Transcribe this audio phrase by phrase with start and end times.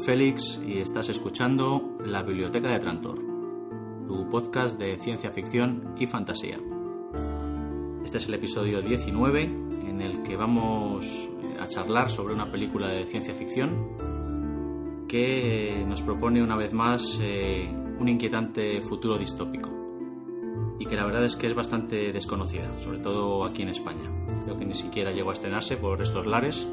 [0.00, 3.18] Félix y estás escuchando La Biblioteca de Trantor,
[4.06, 6.58] tu podcast de ciencia ficción y fantasía.
[8.04, 11.28] Este es el episodio 19 en el que vamos
[11.60, 17.68] a charlar sobre una película de ciencia ficción que nos propone una vez más eh,
[17.98, 19.70] un inquietante futuro distópico
[20.78, 24.10] y que la verdad es que es bastante desconocida, sobre todo aquí en España.
[24.44, 26.66] Creo que ni siquiera llegó a estrenarse por estos lares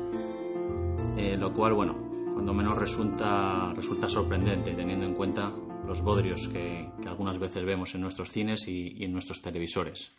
[1.17, 1.95] eh, lo cual, bueno,
[2.37, 5.51] cuando menos resulta, resulta sorprendente teniendo en cuenta
[5.87, 10.13] los bodrios que, algunas veces vemos en nuestros cines y, y, en nuestros televisores.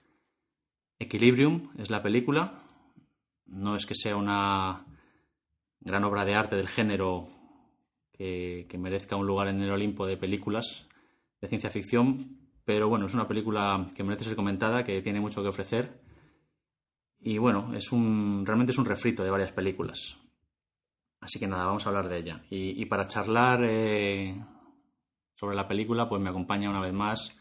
[0.98, 2.64] Equilibrium es la película,
[3.46, 4.84] no es que sea una
[5.78, 7.28] gran obra de arte del género
[8.10, 10.88] que, que merezca un lugar en el Olimpo de películas
[11.40, 15.40] de ciencia ficción, pero bueno, es una película que merece ser comentada, que tiene mucho
[15.40, 16.00] que ofrecer.
[17.20, 20.18] Y bueno, es un, realmente es un refrito de varias películas.
[21.20, 22.42] Así que nada, vamos a hablar de ella.
[22.50, 24.40] Y, y para charlar eh,
[25.34, 27.36] sobre la película, pues me acompaña una vez más,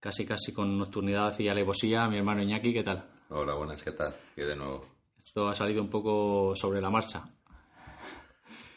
[0.00, 3.08] casi casi con nocturnidad y alevosía, mi hermano Iñaki, ¿qué tal?
[3.30, 4.14] Hola, buenas, ¿qué tal?
[4.34, 4.86] ¿Qué de nuevo?
[5.18, 7.28] Esto ha salido un poco sobre la marcha.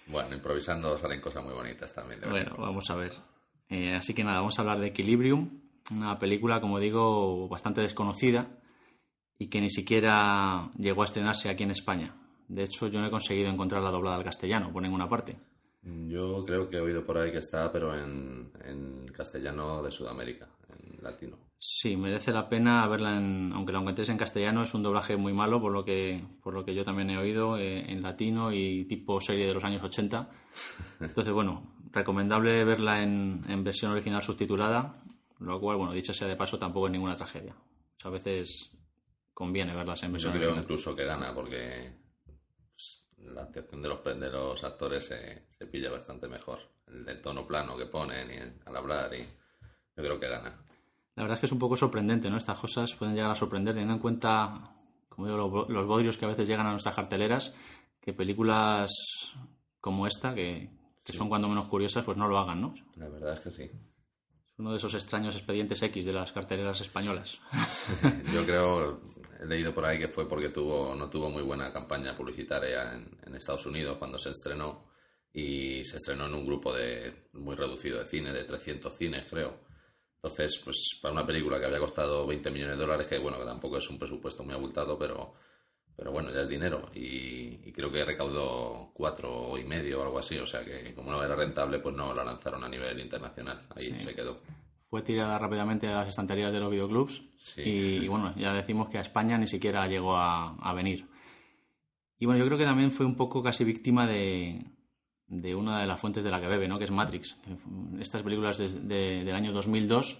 [0.07, 2.19] Bueno, improvisando salen cosas muy bonitas también.
[2.29, 3.13] Bueno, vamos a ver.
[3.69, 8.49] Eh, así que nada, vamos a hablar de Equilibrium, una película, como digo, bastante desconocida
[9.37, 12.13] y que ni siquiera llegó a estrenarse aquí en España.
[12.51, 15.37] De hecho, yo no he conseguido encontrar la doblada al castellano por ninguna parte.
[15.83, 20.47] Yo creo que he oído por ahí que está, pero en, en castellano de Sudamérica,
[20.69, 21.37] en latino.
[21.57, 25.31] Sí, merece la pena verla, en, aunque la encuentres en castellano, es un doblaje muy
[25.33, 28.85] malo, por lo que, por lo que yo también he oído, eh, en latino y
[28.85, 30.29] tipo serie de los años 80.
[30.99, 35.01] Entonces, bueno, recomendable verla en, en versión original subtitulada,
[35.39, 37.53] lo cual, bueno, dicho sea de paso, tampoco es ninguna tragedia.
[37.55, 38.71] O sea, a veces
[39.33, 40.63] conviene verlas en versión Yo creo original.
[40.65, 42.00] incluso que gana, porque
[43.33, 46.59] la actuación de los, de los actores se, se pilla bastante mejor.
[46.87, 50.63] El, el tono plano que ponen y el- al hablar, y yo creo que gana.
[51.15, 52.37] La verdad es que es un poco sorprendente, ¿no?
[52.37, 54.73] Estas cosas pueden llegar a sorprender teniendo en cuenta,
[55.09, 57.53] como digo, lo- los bodrios que a veces llegan a nuestras carteleras,
[57.99, 58.89] que películas
[59.79, 60.69] como esta, que,
[61.03, 62.73] que son cuando menos curiosas, pues no lo hagan, ¿no?
[62.95, 63.63] La verdad es que sí.
[63.63, 67.39] Es uno de esos extraños expedientes X de las carteleras españolas.
[68.33, 69.01] Yo creo,
[69.41, 73.09] he leído por ahí que fue porque tuvo, no tuvo muy buena campaña publicitaria en,
[73.25, 74.85] en Estados Unidos cuando se estrenó
[75.33, 79.59] y se estrenó en un grupo de muy reducido de cine, de 300 cines creo.
[80.23, 83.45] Entonces, pues para una película que había costado 20 millones de dólares, que bueno, que
[83.45, 85.33] tampoco es un presupuesto muy abultado, pero,
[85.95, 86.91] pero bueno, ya es dinero.
[86.93, 91.11] Y, y creo que recaudó cuatro y medio o algo así, o sea que como
[91.11, 93.65] no era rentable, pues no la lanzaron a nivel internacional.
[93.75, 93.97] Ahí Sí.
[93.99, 94.41] se quedó.
[94.91, 97.61] Fue tirada rápidamente a las estanterías de los videoclubs Sí.
[97.63, 101.07] y, y bueno, ya decimos que a España ni siquiera llegó a, a venir.
[102.19, 104.63] Y bueno, yo creo que también fue un poco casi víctima de,
[105.27, 106.77] de una de las fuentes de la que bebe, ¿no?
[106.77, 107.37] Que es Matrix.
[107.99, 110.19] Estas películas de- de- del año 2002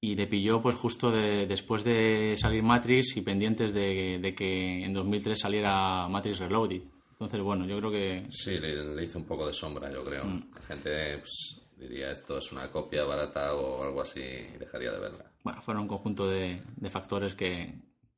[0.00, 4.84] y le pilló pues justo de- después de salir Matrix y pendientes de, de que
[4.84, 6.82] en 2003 saliera Matrix Reloaded.
[7.12, 10.24] Entonces, bueno, yo creo que Sí, le, le hizo un poco de sombra, yo creo.
[10.24, 14.98] La gente pues, diría esto es una copia barata o algo así y dejaría de
[14.98, 15.30] verla.
[15.44, 17.74] bueno, fueron un conjunto de, de factores que,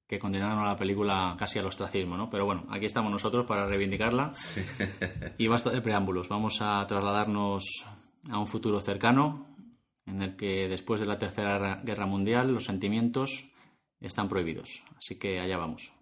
[0.09, 2.31] que condenaron a la película casi al ostracismo, ¿no?
[2.31, 4.33] Pero bueno, aquí estamos nosotros para reivindicarla.
[5.37, 6.29] Y basta de preámbulos.
[6.29, 7.65] Vamos a trasladarnos
[8.31, 9.47] a un futuro cercano
[10.07, 13.51] en el que después de la Tercera Guerra Mundial los sentimientos
[14.01, 14.83] están prohibidos.
[14.97, 15.93] Así que allá vamos.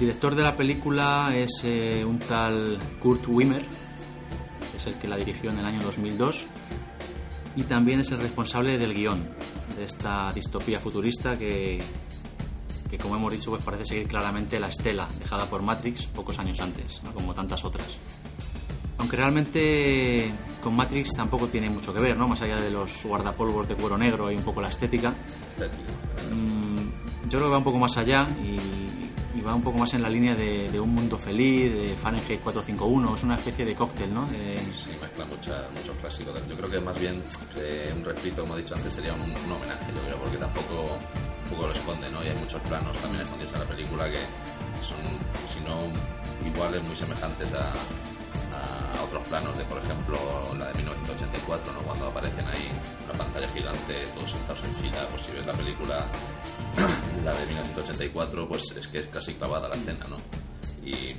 [0.00, 3.62] Director de la película es eh, un tal Kurt Wimmer,
[4.74, 6.46] es el que la dirigió en el año 2002,
[7.54, 9.28] y también es el responsable del guion.
[9.76, 11.82] de esta distopía futurista que,
[12.90, 16.58] que como hemos dicho, pues parece seguir claramente la estela dejada por Matrix pocos años
[16.60, 17.12] antes, ¿no?
[17.12, 17.98] como tantas otras.
[18.96, 20.30] Aunque realmente
[20.62, 22.28] con Matrix tampoco tiene mucho que ver, ¿no?
[22.28, 25.10] Más allá de los guardapolvos de cuero negro y un poco la estética.
[26.30, 28.79] Mm, yo creo que va un poco más allá y,
[29.34, 33.14] y va un poco más en la línea de, un mundo feliz, de Fahrenheit 451.
[33.14, 34.26] Es una especie de cóctel, ¿no?
[34.26, 36.48] Sí, mezcla muchos clásicos.
[36.48, 37.22] Yo creo que más bien
[37.56, 40.98] eh, un refrito, como he dicho antes, sería un, homenaje, yo creo, porque tampoco
[41.50, 42.24] poco lo esconde, ¿no?
[42.24, 44.20] Y hay muchos planos también escondidos en la película que
[44.82, 44.98] son,
[45.48, 47.72] si no iguales, muy semejantes a
[48.62, 50.16] a otros planos de, por ejemplo,
[50.58, 51.80] la de 1984, ¿no?
[51.80, 52.68] cuando aparecen ahí
[53.04, 56.06] una pantalla gigante, todos sentados en fila, pues si ves la película,
[57.24, 60.16] la de 1984, pues es que es casi clavada la escena, ¿no?
[60.84, 61.14] Y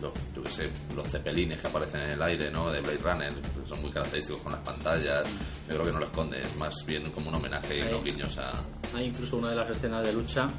[0.00, 2.70] lo, yo que sé, los cepelines que aparecen en el aire, ¿no?
[2.70, 3.32] De Blade Runner,
[3.66, 5.28] son muy característicos con las pantallas,
[5.68, 8.38] yo creo que no lo esconde, es más bien como un homenaje y unos guiños
[8.38, 8.52] a...
[8.94, 10.50] Hay incluso una de las escenas de lucha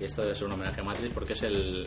[0.00, 1.86] y esto debe ser un homenaje a Matrix porque es el,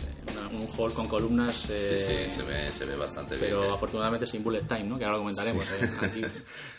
[0.51, 1.69] un hall con columnas.
[1.69, 3.61] Eh, sí, sí, se ve, se ve bastante pero bien.
[3.61, 4.97] Pero afortunadamente sin bullet time, ¿no?
[4.97, 5.65] Que ahora lo comentaremos.
[5.65, 5.85] Sí.
[5.85, 5.89] Eh.
[6.01, 6.21] Aquí,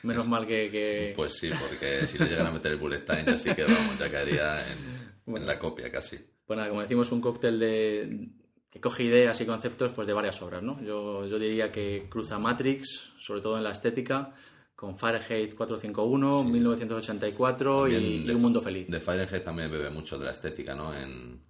[0.03, 3.33] menos mal que, que, Pues sí, porque si le llegan a meter el bullet time,
[3.33, 6.19] así que vamos, ya caería en, bueno, en la copia casi.
[6.47, 8.29] Bueno, como decimos, un cóctel de
[8.71, 10.83] que coge ideas y conceptos pues de varias obras, ¿no?
[10.83, 14.33] Yo, yo diría que cruza Matrix, sobre todo en la estética,
[14.79, 16.53] con Fahrenheit 451, sí.
[16.53, 18.87] 1984 y, y, Un Mundo Feliz.
[18.87, 20.95] De Fahrenheit también bebe mucho de la estética, ¿no?
[20.95, 21.43] En,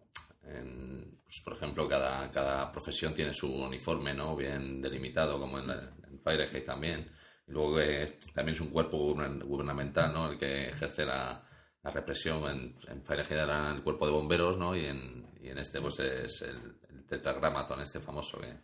[0.44, 4.34] en pues, por ejemplo, cada, cada profesión tiene su uniforme, ¿no?
[4.34, 7.06] Bien delimitado, como en, la, en Fahrenheit también.
[7.46, 8.96] Y luego es, también es un cuerpo
[9.44, 10.32] gubernamental, ¿no?
[10.32, 11.44] El que ejerce la,
[11.82, 12.48] la represión.
[12.48, 14.74] En, en Fahrenheit era el cuerpo de bomberos, ¿no?
[14.74, 16.56] Y en, y en este, pues es el,
[16.96, 18.56] el tetragramaton, este famoso que...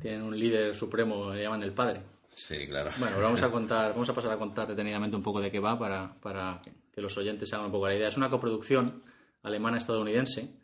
[0.00, 2.15] Tienen un líder supremo, le llaman el padre.
[2.36, 2.90] Sí, claro.
[2.98, 5.78] Bueno, vamos a contar, vamos a pasar a contar detenidamente un poco de qué va
[5.78, 6.60] para, para
[6.92, 8.08] que los oyentes hagan un poco la idea.
[8.08, 9.02] Es una coproducción
[9.42, 10.54] alemana-estadounidense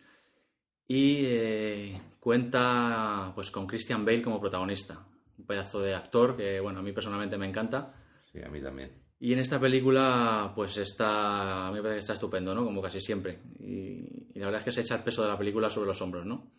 [0.87, 5.01] y eh, cuenta pues con Christian Bale como protagonista.
[5.39, 7.95] Un pedazo de actor que, bueno, a mí personalmente me encanta.
[8.31, 8.93] Sí, a mí también.
[9.19, 12.65] Y en esta película, pues está, a mí me parece que está estupendo, ¿no?
[12.65, 13.41] Como casi siempre.
[13.61, 16.03] Y, y la verdad es que se echa el peso de la película sobre los
[16.03, 16.51] hombros, ¿no?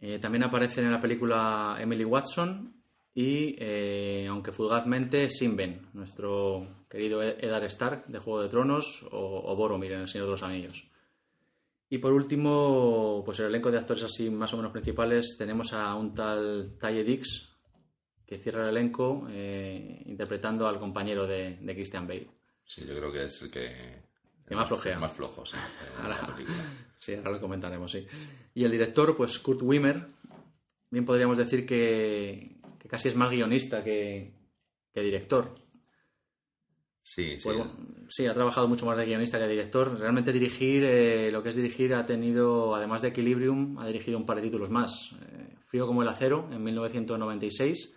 [0.00, 2.75] Eh, también aparecen en la película Emily Watson
[3.16, 9.56] y, eh, aunque fugazmente, Sinben, nuestro querido Eddard Stark de Juego de Tronos, o, o
[9.56, 10.86] Boromir en El Señor de los Anillos.
[11.88, 15.94] Y por último, pues el elenco de actores así más o menos principales, tenemos a
[15.94, 17.48] un tal Taye Dix,
[18.26, 22.28] que cierra el elenco eh, interpretando al compañero de, de, Christian Bale.
[22.66, 24.02] Sí, yo creo que es el que...
[24.46, 24.92] que más flojea.
[24.92, 25.56] El más flojo, sí.
[26.02, 26.36] Ahora,
[26.98, 28.06] sí, ahora lo comentaremos, sí.
[28.52, 30.06] Y el director, pues Kurt Wimmer,
[30.90, 32.55] bien podríamos decir que,
[32.86, 34.32] que casi es más guionista que,
[34.94, 35.58] que director.
[37.02, 37.44] Sí, sí.
[37.44, 37.72] Pues, bueno,
[38.08, 39.98] sí, ha trabajado mucho más de guionista que de director.
[39.98, 44.24] Realmente dirigir, eh, lo que es dirigir, ha tenido, además de Equilibrium, ha dirigido un
[44.26, 45.12] par de títulos más.
[45.20, 47.92] Eh, Frío como el acero, en 1996,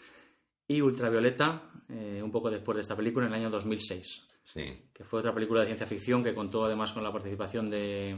[0.68, 4.28] y Ultravioleta, eh, un poco después de esta película, en el año 2006.
[4.44, 4.90] Sí.
[4.92, 8.18] Que fue otra película de ciencia ficción que contó además con la participación de,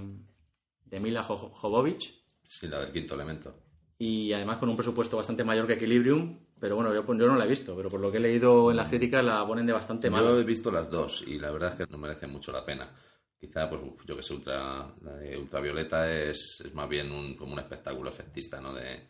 [0.85, 2.21] de Mila Jovovich.
[2.47, 3.55] Sí, la del quinto elemento.
[3.97, 7.45] Y además con un presupuesto bastante mayor que Equilibrium, pero bueno, yo, yo, no la
[7.45, 10.11] he visto, pero por lo que he leído en las críticas la ponen de bastante
[10.11, 10.23] mal.
[10.23, 12.87] Yo he visto las dos y la verdad es que no merecen mucho la pena.
[13.35, 17.53] Quizá, pues yo que sé, ultra, la de Ultravioleta es, es más bien un, como
[17.53, 18.75] un espectáculo efectista, ¿no?
[18.75, 19.07] De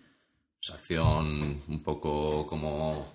[0.57, 3.05] pues, acción un poco como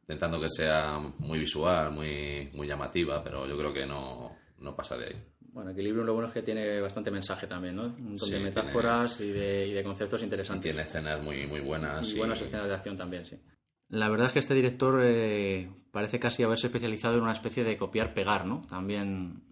[0.00, 4.96] intentando que sea muy visual, muy, muy llamativa, pero yo creo que no, no pasa
[4.96, 5.24] de ahí.
[5.38, 7.84] Bueno, Equilibrium lo bueno es que tiene bastante mensaje también, ¿no?
[7.84, 10.64] Un montón sí, de metáforas tiene, y, de, y, de, conceptos interesantes.
[10.64, 12.10] Tiene escenas muy, muy buenas.
[12.10, 13.38] Y, y buenas escenas de acción también, sí.
[13.88, 17.76] La verdad es que este director eh, parece casi haberse especializado en una especie de
[17.76, 18.62] copiar-pegar, ¿no?
[18.68, 19.42] También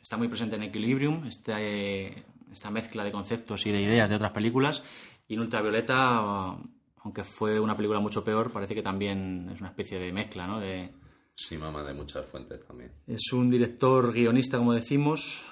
[0.00, 4.32] está muy presente en Equilibrium, este, esta mezcla de conceptos y de ideas de otras
[4.32, 4.82] películas.
[5.28, 6.56] Y en Ultravioleta,
[7.04, 10.58] aunque fue una película mucho peor, parece que también es una especie de mezcla, ¿no?
[10.58, 10.92] De,
[11.34, 12.90] sí, mama de muchas fuentes también.
[13.06, 15.44] Es un director guionista, como decimos.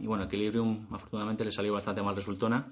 [0.00, 2.66] Y bueno, Equilibrium afortunadamente le salió bastante mal resultona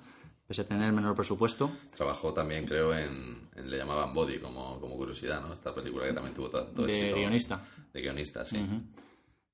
[0.51, 1.71] pese a tener menor presupuesto.
[1.95, 5.53] Trabajó también, creo, en, en, Le llamaban Body, como, como curiosidad, ¿no?
[5.53, 7.17] Esta película que también tuvo tanto De éxito.
[7.19, 7.61] guionista.
[7.93, 8.57] De guionista, sí.
[8.59, 8.83] Uh -huh.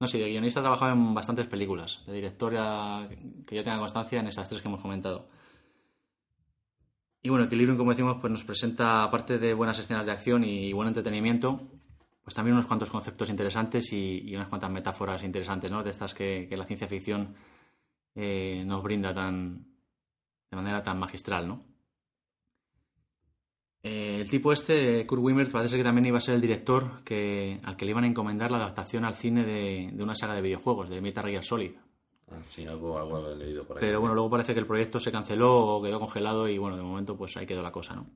[0.01, 2.03] No, sí, de guionista ha trabajado en bastantes películas.
[2.07, 3.07] De directora,
[3.47, 5.29] que yo tenga constancia, en esas tres que hemos comentado.
[7.23, 10.73] Y bueno, Equilibrium, como decimos, pues nos presenta, aparte de buenas escenas de acción y
[10.73, 11.61] buen entretenimiento,
[12.25, 15.83] pues también unos cuantos conceptos interesantes y, y unas cuantas metáforas interesantes, ¿no?
[15.83, 17.35] De estas que, que la ciencia ficción
[18.15, 19.76] eh, nos brinda tan,
[20.51, 21.65] de manera tan magistral, ¿no?
[23.83, 27.61] Eh, el tipo este, Kurt Wimmer, parece que también iba a ser el director que,
[27.63, 30.43] al que le iban a encomendar la adaptación al cine de, de una saga de
[30.43, 31.73] videojuegos, de Metal Gear Solid.
[32.31, 33.81] Ah, sí, algo, algo he leído por ahí.
[33.81, 36.83] Pero bueno, luego parece que el proyecto se canceló o quedó congelado y bueno, de
[36.83, 38.07] momento pues ahí quedó la cosa, ¿no?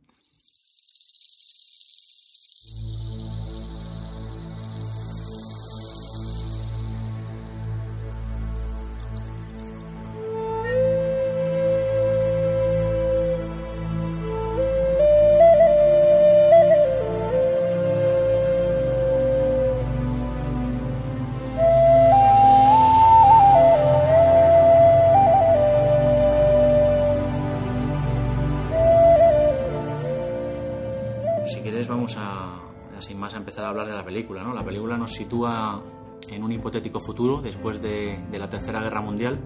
[34.10, 34.52] Película, ¿no?
[34.52, 35.80] La película nos sitúa
[36.28, 39.38] en un hipotético futuro después de, de la Tercera Guerra Mundial.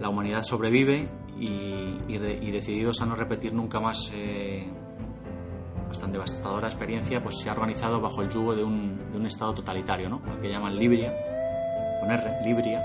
[0.00, 1.08] La humanidad sobrevive
[1.38, 4.66] y, y, de- y decididos a no repetir nunca más eh,
[5.86, 9.54] bastante devastadora experiencia, pues se ha organizado bajo el yugo de un, de un estado
[9.54, 10.20] totalitario, ¿no?
[10.28, 11.14] Al que llaman Libria,
[12.00, 12.82] con R, Libria,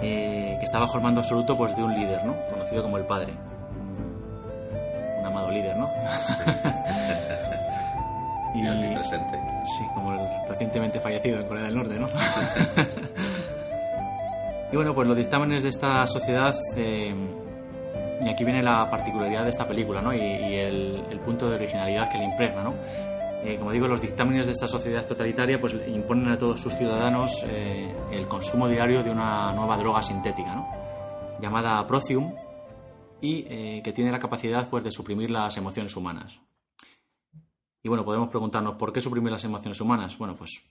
[0.00, 2.36] eh, que está bajo el mando absoluto pues, de un líder, ¿no?
[2.52, 3.32] Conocido como el Padre.
[3.72, 5.90] Un, un amado líder, ¿no?
[8.60, 9.78] Y.
[9.78, 12.06] Sí, como el recientemente fallecido en Corea del Norte, ¿no?
[14.72, 17.14] y bueno, pues los dictámenes de esta sociedad, eh,
[18.20, 20.12] y aquí viene la particularidad de esta película, ¿no?
[20.12, 22.74] Y, y el, el punto de originalidad que le impregna, ¿no?
[23.42, 27.42] Eh, como digo, los dictámenes de esta sociedad totalitaria pues imponen a todos sus ciudadanos
[27.46, 30.68] eh, el consumo diario de una nueva droga sintética, ¿no?
[31.40, 32.34] Llamada Procium
[33.22, 36.38] y eh, que tiene la capacidad pues de suprimir las emociones humanas.
[37.82, 40.18] Y bueno, podemos preguntarnos, ¿por qué suprimir las emociones humanas?
[40.18, 40.62] Bueno, pues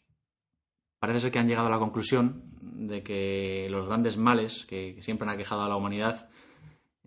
[0.99, 5.27] parece ser que han llegado a la conclusión de que los grandes males que, siempre
[5.27, 6.29] han aquejado a la humanidad,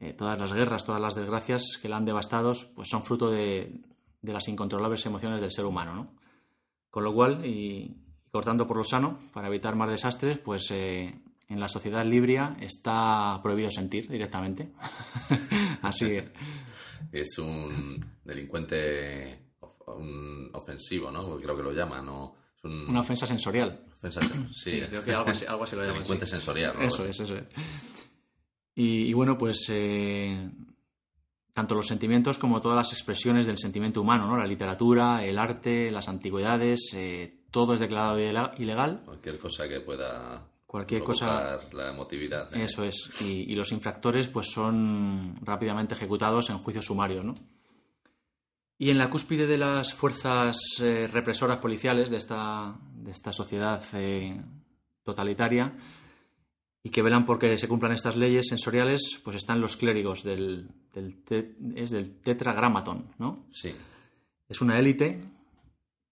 [0.00, 3.80] eh, todas las guerras, todas las desgracias que la han devastado, pues son fruto de,
[4.22, 6.14] de las incontrolables emociones del ser humano, ¿no?
[6.90, 7.96] Con lo cual, y
[8.30, 11.14] cortando por lo sano, para evitar más desastres, pues eh,
[11.48, 14.72] en la sociedad libria está prohibido sentir directamente.
[15.82, 16.18] Así
[17.12, 19.51] Es un delincuente
[19.96, 21.36] un ofensivo, ¿no?
[21.36, 22.34] Creo que lo llaman, ¿no?
[22.56, 22.88] Es un...
[22.88, 23.80] una ofensa sensorial.
[23.98, 25.94] ofensa sen- sí, creo que algo así, algo así lo llaman.
[25.94, 26.30] delincuente sí.
[26.32, 26.82] sensorial, ¿no?
[26.84, 27.44] Eso es, eso es.
[28.74, 30.50] Y, y bueno, pues eh,
[31.52, 34.36] tanto los sentimientos como todas las expresiones del sentimiento humano, ¿no?
[34.36, 38.18] La literatura, el arte, las antigüedades, eh, todo es declarado
[38.58, 39.02] ilegal.
[39.04, 42.48] Cualquier cosa que pueda Cualquier cosa- la emotividad.
[42.56, 42.64] ¿eh?
[42.64, 43.10] Eso es.
[43.20, 47.34] Y, y los infractores pues son rápidamente ejecutados en juicios sumarios, ¿no?
[48.82, 53.80] Y en la cúspide de las fuerzas eh, represoras policiales de esta, de esta sociedad
[53.92, 54.42] eh,
[55.04, 55.72] totalitaria
[56.82, 61.22] y que velan porque se cumplan estas leyes sensoriales, pues están los clérigos del, del,
[61.22, 63.46] te- es del tetragramatón, ¿no?
[63.52, 63.72] Sí.
[64.48, 65.22] Es una élite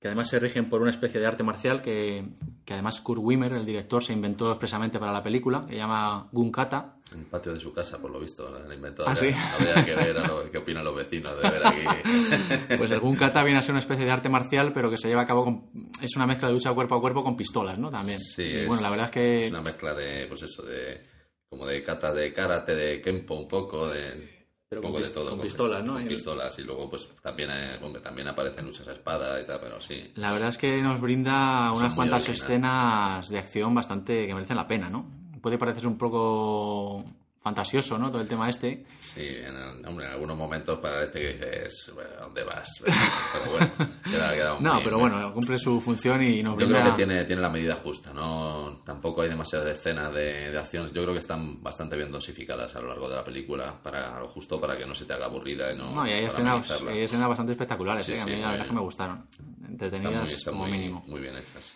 [0.01, 2.25] que además se rigen por una especie de arte marcial que,
[2.65, 6.27] que además Kurt Wimmer, el director, se inventó expresamente para la película, que se llama
[6.33, 6.97] Gunkata.
[7.13, 9.05] En el patio de su casa, por lo visto, lo inventó.
[9.07, 9.29] Ah, ¿sí?
[9.59, 11.85] Habría que ver a lo- qué opinan los vecinos de ver aquí.
[12.79, 15.23] Pues el Gunkata viene a ser una especie de arte marcial, pero que se lleva
[15.23, 15.71] a cabo con...
[16.01, 17.91] Es una mezcla de lucha cuerpo a cuerpo con pistolas, ¿no?
[17.91, 18.19] También.
[18.21, 19.45] Sí, Y es, bueno, la verdad es que...
[19.47, 21.01] es una mezcla de, pues eso, de
[21.49, 24.40] como de kata de karate, de kempo un poco, de
[24.71, 25.31] Pero un con poco de todo.
[25.31, 25.95] con pistolas, ¿no?
[25.95, 29.81] Con pistolas y luego pues también, eh, también aparecen luchas a espada y tal, pero
[29.81, 30.13] sí.
[30.15, 34.57] La verdad es que nos brinda Son unas cuantas escenas de acción bastante que merecen
[34.57, 35.11] la pena, ¿no?
[35.43, 37.05] Puede parecer un poco
[37.43, 38.11] fantasioso, ¿no?
[38.11, 38.85] Todo el tema este.
[38.99, 42.69] Sí, en, el- hombre, en algunos momentos parece que dices, bueno, ¿a dónde vas?
[42.85, 43.71] Pero bueno,
[44.05, 46.93] queda, queda No, muy- pero muy- bueno, cumple su función y nos Yo creo que
[46.93, 48.83] tiene, tiene la medida justa, ¿no?
[48.85, 50.87] Tampoco hay demasiadas escenas de, de acción.
[50.89, 54.29] Yo creo que están bastante bien dosificadas a lo largo de la película, para lo
[54.29, 55.95] justo para que no se te haga aburrida y no.
[55.95, 58.21] No, y hay escenas, hay escenas bastante espectaculares, Sí, ¿eh?
[58.21, 59.27] a mí la muy verdad es que me gustaron.
[59.31, 61.03] Están muy, Entretenidas están como muy- mínimo.
[61.07, 61.73] muy bien hechas.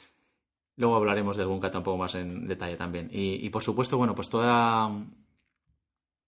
[0.77, 3.09] Luego hablaremos del Gunkata un poco más en detalle también.
[3.13, 4.91] Y, y, por supuesto, bueno, pues toda,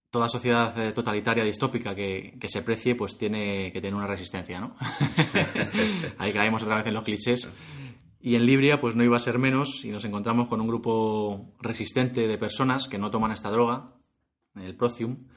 [0.09, 4.59] toda sociedad eh, totalitaria distópica que, que se precie, pues tiene que tener una resistencia,
[4.59, 4.75] ¿no?
[6.17, 7.47] Ahí caemos otra vez en los clichés.
[8.19, 11.53] Y en Libria, pues no iba a ser menos, y nos encontramos con un grupo
[11.59, 13.93] resistente de personas que no toman esta droga,
[14.55, 15.27] el Procium,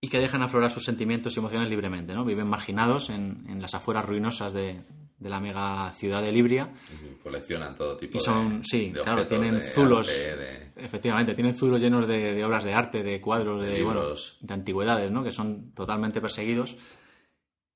[0.00, 2.24] y que dejan aflorar sus sentimientos y emociones libremente, ¿no?
[2.24, 4.82] Viven marginados en, en las afueras ruinosas de,
[5.24, 8.64] de la mega ciudad de Libria, Y Coleccionan todo tipo y son, de.
[8.68, 10.08] sí, de claro, tienen de zulos.
[10.10, 14.02] arte, de- Efectivamente, tienen zulos llenos de, obras de arte, de cuadros, de, bueno,
[14.40, 15.24] de antigüedades, ¿no?
[15.24, 16.76] Que son totalmente perseguidos.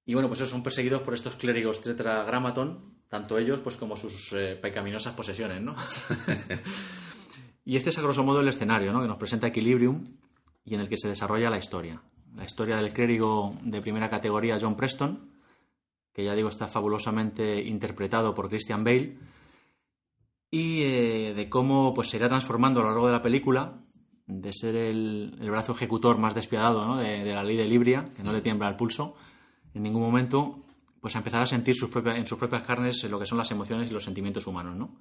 [0.05, 4.55] Y bueno, pues son perseguidos por estos clérigos tetragramatón, tanto ellos pues como sus eh,
[4.61, 5.75] pecaminosas posesiones, ¿no?
[7.65, 9.01] y este es a grosso modo el escenario, ¿no?
[9.03, 10.05] Que nos presenta Equilibrium
[10.65, 12.03] y en el que se desarrolla la historia.
[12.37, 15.31] la historia del clérigo de primera categoría John Preston,
[16.19, 19.17] que ya digo está fabulosamente interpretado por Christian Bale,
[20.51, 23.85] y eh, de cómo pues, se irá transformando a lo largo de la película,
[24.27, 28.41] de ser el, brazo ejecutor más despiadado de, la ley de Libria, que no le
[28.41, 29.15] tiembla el pulso
[29.75, 30.65] en ningún momento,
[31.01, 33.53] pues a empezar a sentir sus propias, en sus propias carnes lo que son las
[33.53, 34.99] emociones y los sentimientos humanos, ¿no?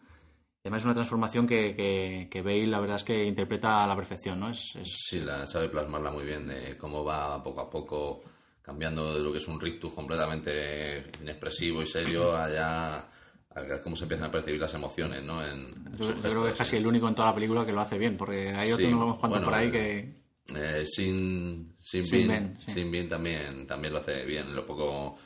[0.62, 4.40] además es una transformación que, que, Bale la verdad es que interpreta a la perfección,
[4.40, 4.50] ¿no?
[4.50, 8.22] Es, Sí, la sabe plasmarla muy bien, de cómo va poco a poco
[8.68, 14.04] cambiando de lo que es un rictus completamente inexpresivo y serio allá a cómo se
[14.04, 15.42] empiezan a percibir las emociones, ¿no?
[15.42, 17.98] En, yo, creo que es casi el único en toda la película que lo hace
[17.98, 20.18] bien, porque hay otros unos cuantos por ahí que...
[20.54, 25.18] Eh, sin, sin, sin, sin bien también, también lo hace bien, lo poco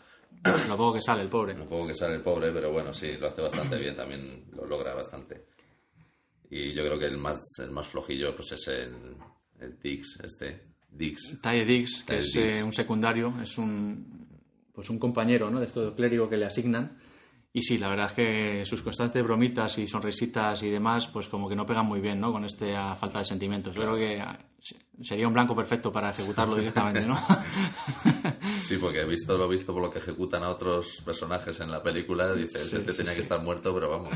[0.68, 1.56] lo poco que sale el pobre.
[1.56, 4.68] Lo poco que sale el pobre, pero bueno, sí, lo hace bastante bien, también lo
[4.68, 5.48] logra bastante.
[6.48, 9.16] Y yo creo que el más, el más flojillo pues es el,
[9.60, 10.71] el Dix, este.
[10.92, 11.40] Dix.
[11.42, 14.28] Talle Dix, que es eh, un secundario, es un,
[14.74, 15.60] pues un compañero ¿no?
[15.60, 16.98] de esto clérigo que le asignan.
[17.54, 21.50] Y sí, la verdad es que sus constantes bromitas y sonrisitas y demás, pues como
[21.50, 22.32] que no pegan muy bien, ¿no?
[22.32, 23.76] Con esta falta de sentimientos.
[23.76, 24.24] Yo creo que
[25.04, 27.18] sería un blanco perfecto para ejecutarlo directamente, ¿no?
[28.56, 31.82] Sí, porque he visto lo visto por lo que ejecutan a otros personajes en la
[31.82, 34.14] película, dices, este tenía que estar muerto, pero vamos.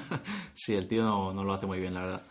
[0.54, 2.22] sí, el tío no, no, lo hace muy bien, la verdad.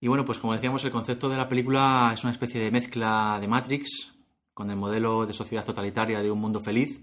[0.00, 3.38] Y bueno, pues como decíamos, el concepto de la película es una especie de mezcla
[3.40, 4.12] de Matrix
[4.52, 7.00] con el modelo de sociedad totalitaria de un mundo feliz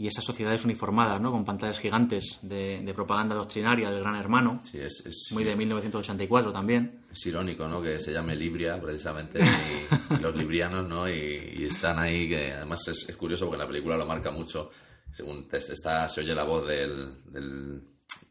[0.00, 1.30] y esas sociedades uniformadas, ¿no?
[1.30, 4.58] Con pantallas gigantes de, propaganda doctrinaria del Gran Hermano.
[4.64, 7.04] Sí, es, muy de 1984 también.
[7.12, 7.82] Es irónico, ¿no?
[7.82, 11.06] Que se llame Libria, precisamente, y, los librianos, ¿no?
[11.06, 14.70] Y, están ahí, que además es, curioso porque la película lo marca mucho.
[15.12, 17.82] Según está, se oye la voz del, del,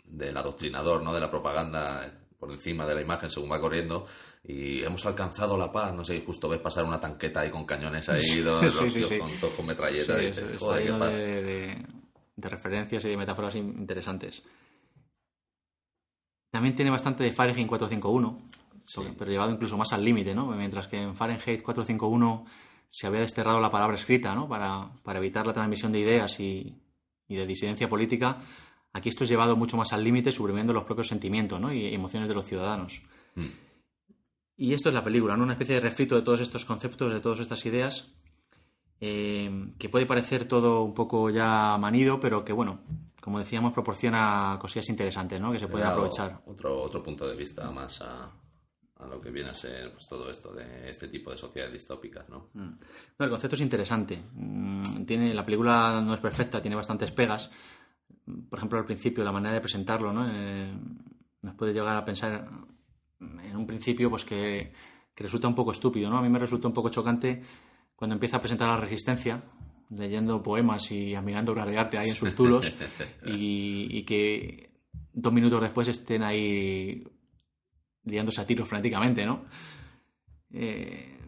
[0.05, 1.13] del adoctrinador, ¿no?
[1.13, 4.05] De la propaganda por encima de la imagen según va corriendo
[4.43, 7.65] y hemos alcanzado la paz, no sé, y justo ves pasar una tanqueta ahí con
[7.65, 8.75] cañones ahí, los,
[9.19, 10.37] con, con metralletas.
[10.37, 11.85] está lleno de,
[12.37, 14.41] referencias y de metáforas interesantes.
[16.49, 20.47] También tiene bastante de Fahrenheit 451, pero llevado incluso más al límite, ¿no?
[20.47, 22.45] Mientras que en Fahrenheit 451
[22.89, 24.47] se había desterrado la palabra escrita, ¿no?
[24.47, 26.81] Para, para evitar la transmisión de ideas y,
[27.27, 28.39] y de disidencia política,
[28.93, 32.35] Aquí esto es llevado mucho más al límite, suprimiendo los propios sentimientos y emociones de
[32.35, 33.01] los ciudadanos.
[33.35, 33.47] Mm.
[34.57, 35.43] Y esto es la película, ¿no?
[35.43, 38.11] una especie de refrito de todos estos conceptos, de todas estas ideas,
[38.99, 42.81] eh, que puede parecer todo un poco ya manido, pero que, bueno,
[43.21, 45.51] como decíamos, proporciona cosillas interesantes, ¿no?
[45.51, 46.41] Que se pueden aprovechar.
[46.45, 48.29] Otro, otro punto de vista más a,
[49.07, 52.49] lo que viene a ser pues, todo esto de este tipo de sociedades distópicas, ¿no?
[52.53, 52.73] Mm.
[53.19, 54.21] el concepto es interesante.
[54.33, 57.49] Mm, tiene, la película no es perfecta, tiene bastantes pegas,
[58.49, 60.27] por ejemplo, al principio, la manera de presentarlo, ¿no?
[60.29, 60.71] Eh,
[61.41, 62.49] nos puede llegar a pensar
[63.19, 64.71] en un principio pues que,
[65.15, 66.17] resulta un poco estúpido, ¿no?
[66.17, 67.41] A mí me resulta un poco chocante
[67.95, 69.43] cuando empieza a presentar la resistencia,
[69.89, 72.73] leyendo poemas y admirando obras de arte ahí en sus zulos,
[73.25, 74.69] y, que
[75.11, 77.03] dos minutos después estén ahí
[78.05, 79.43] liándose a tiros frenéticamente, ¿no?
[80.51, 81.19] Eh,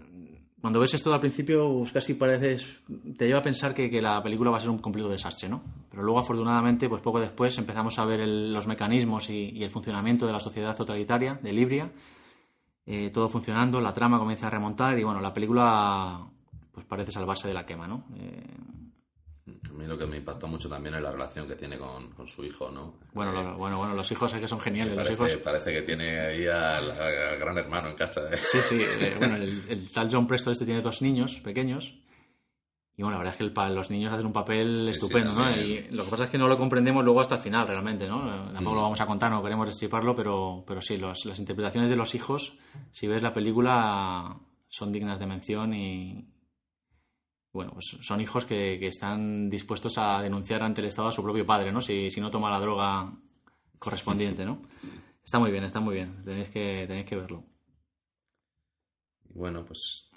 [0.62, 2.82] cuando ves esto al principio, pues casi pareces,
[3.18, 5.64] te lleva a pensar que, la película va a ser un completo desastre, ¿no?
[5.92, 10.32] Pero luego, afortunadamente, pues poco después empezamos a ver los mecanismos y, el funcionamiento de
[10.32, 11.92] la sociedad totalitaria de Libria,
[12.86, 16.26] eh, todo funcionando, la trama comienza a remontar y, bueno, la película
[16.72, 18.06] pues parece salvarse de la quema, ¿no?
[18.16, 18.44] Eh,
[19.70, 22.44] a mí lo que me impactó mucho también es la relación que tiene con, su
[22.44, 23.00] hijo, ¿no?
[23.14, 24.96] Bueno, eh, bueno, bueno, los hijos es que son geniales.
[24.96, 25.44] Parece, los hijos...
[25.44, 26.88] parece que tiene ahí al,
[27.40, 28.30] gran hermano en casa.
[28.32, 28.38] ¿eh?
[28.38, 28.84] Sí, sí.
[29.20, 31.96] Bueno, el, tal John Preston este tiene dos niños pequeños.
[33.02, 35.50] Y bueno, la verdad es que los niños hacen un papel estupendo, ¿no?
[35.50, 38.20] Y lo que pasa es que no lo comprendemos luego hasta el final, realmente, ¿no?
[38.54, 38.84] Tampoco lo mm.
[38.84, 42.60] vamos a contar, no queremos destriparlo, pero, pero sí, las interpretaciones de los hijos,
[42.92, 44.38] si ves la película,
[44.68, 46.32] son dignas de mención y,
[47.52, 51.44] bueno, pues son hijos que, están dispuestos a denunciar ante el Estado a su propio
[51.44, 51.82] padre, ¿no?
[51.82, 53.12] Si, no toma la droga
[53.80, 54.62] correspondiente, ¿no?
[55.24, 56.24] Está muy bien, está muy bien.
[56.24, 57.46] Tenéis que, tenéis que verlo.
[59.34, 60.11] Bueno, pues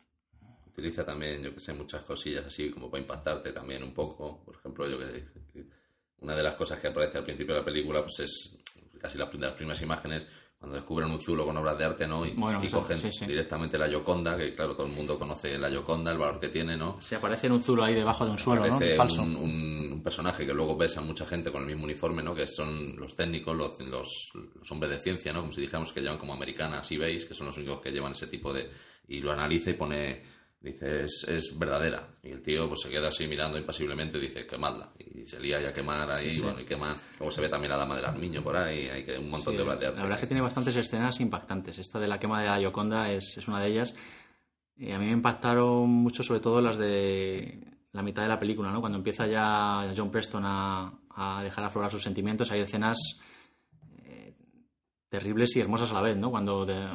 [0.75, 4.43] utiliza también, yo que sé, muchas cosillas así como para impactarte también un poco.
[4.45, 5.25] Por ejemplo, yo que
[6.21, 8.59] una de las cosas que aparece al principio de la película pues es
[9.01, 10.27] casi las primeras imágenes
[10.65, 12.25] cuando descubren un zulo con obras de arte, ¿no?
[12.25, 12.33] Y,
[12.71, 16.49] cogen directamente la Yoconda, que claro, todo el mundo conoce la Yoconda, el valor que
[16.49, 16.99] tiene, ¿no?
[17.03, 18.81] Se aparece en un zulo ahí debajo de un suelo, ¿no?
[18.97, 19.23] Falso.
[19.23, 22.35] Un, un, personaje que luego ves a mucha gente con el mismo uniforme, ¿no?
[22.35, 25.41] Que son los técnicos, los, los, hombres de ciencia, ¿no?
[25.41, 28.13] Como si dijéramos que llevan como americanas y veis, que son los únicos que llevan
[28.13, 28.71] ese tipo de...
[29.09, 30.23] Y lo analiza y pone
[30.65, 32.09] Dice, es, verdadera.
[32.23, 34.91] Y el tío pues se queda así mirando impasiblemente y dice, quemadla.
[34.99, 36.97] Y se lía ya a quemar ahí, bueno, y quema.
[37.19, 39.63] Luego se ve también la dama del armiño por ahí, hay que un montón de
[39.63, 41.79] obras La verdad es que tiene bastantes escenas impactantes.
[41.79, 43.95] Esta de la quema de la Yoconda es, una de ellas.
[44.75, 48.73] Y a mí me impactaron mucho, sobre todo las de la mitad de la película,
[48.73, 48.81] ¿no?
[48.81, 52.99] Cuando empieza ya John Preston a, a dejar aflorar sus sentimientos, hay escenas
[54.07, 54.35] eh,
[55.11, 56.31] terribles y hermosas a la vez, ¿no?
[56.31, 56.89] Cuando de-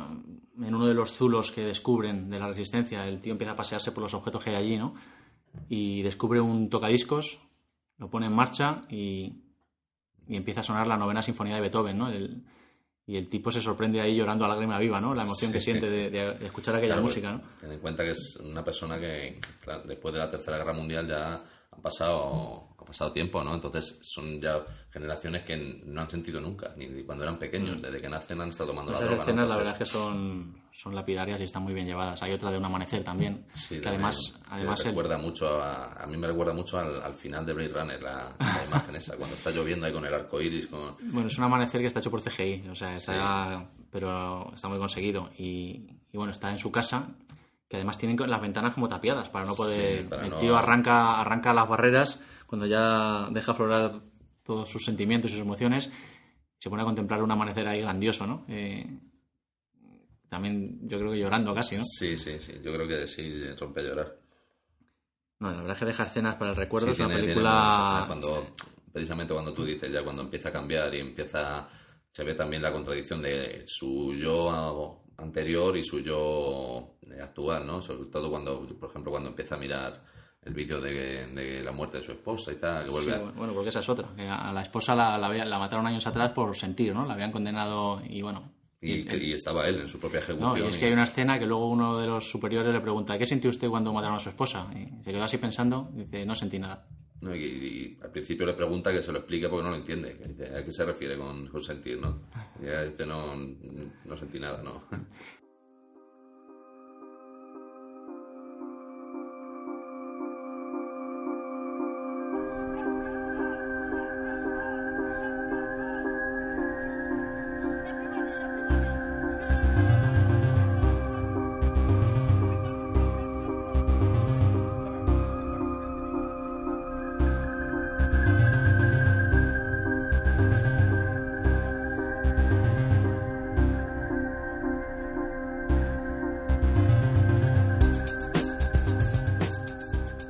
[0.63, 3.91] en uno de los zulos que descubren de la resistencia, el tío empieza a pasearse
[3.91, 4.93] por los objetos que hay allí, ¿no?
[5.69, 7.39] Y descubre un tocadiscos,
[7.98, 9.34] lo pone en marcha y,
[10.28, 12.10] y empieza a sonar la novena sinfonía de Beethoven, ¿no?
[12.10, 12.43] El-
[13.08, 15.15] y el tipo se sorprende ahí llorando a lágrima viva, ¿no?
[15.15, 17.41] La emoción que siente de, de- de escuchar aquella Claro, música, ¿no?
[17.60, 21.08] Ten en cuenta que es una persona que claro, después de la Tercera Guerra Mundial
[21.08, 23.53] ya han pasado, ha pasado tiempo, ¿no?
[23.53, 25.55] Entonces son ya generaciones que
[25.86, 27.82] no han sentido nunca, ni cuando eran pequeños.
[27.82, 29.01] Desde que nacen han estado tomando la Mm.
[29.03, 29.23] Esas droga.
[29.23, 29.29] ¿no?
[29.29, 32.21] escenas, la verdad es que son, son lapidarias y están muy bien llevadas.
[32.23, 35.93] Hay otra de un amanecer también, Sí, que además, que además el- recuerda mucho a,
[35.93, 39.15] a mí me recuerda mucho al, al final de Blade Runner la, la imagen esa
[39.17, 41.99] cuando está lloviendo ahí con el arco iris con bueno, es un amanecer que está
[41.99, 45.29] hecho por CGI, o sea, está- pero está muy conseguido.
[45.38, 47.08] Y, y bueno, está en su casa,
[47.69, 50.01] que además tienen las ventanas como tapiadas para no poder.
[50.01, 54.01] Sí, para el no- tío arranca, arranca las barreras cuando ya deja aflorar
[54.43, 55.91] todos sus sentimientos y sus emociones.
[56.58, 58.43] Se pone a contemplar un amanecer ahí grandioso, ¿no?
[58.49, 58.86] Eh,
[60.29, 61.84] también yo creo que llorando casi, ¿no?
[61.84, 64.15] sí sí sí yo creo que sí rompe a llorar
[65.39, 66.88] No, la verdad es que deja escenas para el recuerdo.
[66.88, 68.03] Sí, es una tiene- película.
[68.08, 68.47] cuando
[68.93, 71.67] precisamente cuando tú dices ya cuando empieza a cambiar y empieza
[72.12, 77.82] se ve también la contradicción de su yo anterior y su yo eh, actual no
[77.82, 80.03] sobre todo cuando por ejemplo cuando empieza a mirar
[80.43, 83.32] el vídeo de, de la muerte de su esposa y tal que vuelve Sí, a-
[83.32, 84.08] bueno, porque esa es otra.
[84.15, 87.05] que a la esposa la, la, la mataron años atrás por sentir, ¿no?
[87.05, 88.53] La habían condenado y bueno.
[88.82, 91.03] y, que- y estaba él en su propia No, ejecución y es que hay una
[91.03, 94.19] escena que luego uno de los superiores le pregunta ¿qué sintió usted cuando mataron a
[94.21, 94.67] su esposa?
[94.73, 96.88] Y se quedó así pensando y dice, no sentí nada.
[97.21, 97.36] ¿No?
[97.36, 100.17] Y, y al principio le pregunta que se lo explique porque no lo entiende.
[100.58, 101.99] ¿A qué se refiere con, con sentir?
[101.99, 102.21] ¿no?
[102.60, 104.84] Y dice, no, no sentí nada, ¿no?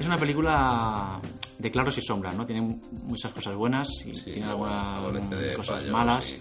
[0.09, 1.19] Una película
[1.57, 2.45] de claros y sombras, ¿no?
[2.45, 2.61] Tiene
[3.03, 6.29] muchas cosas buenas y Sí, tiene algunas de cosas fallos malas.
[6.31, 6.39] y-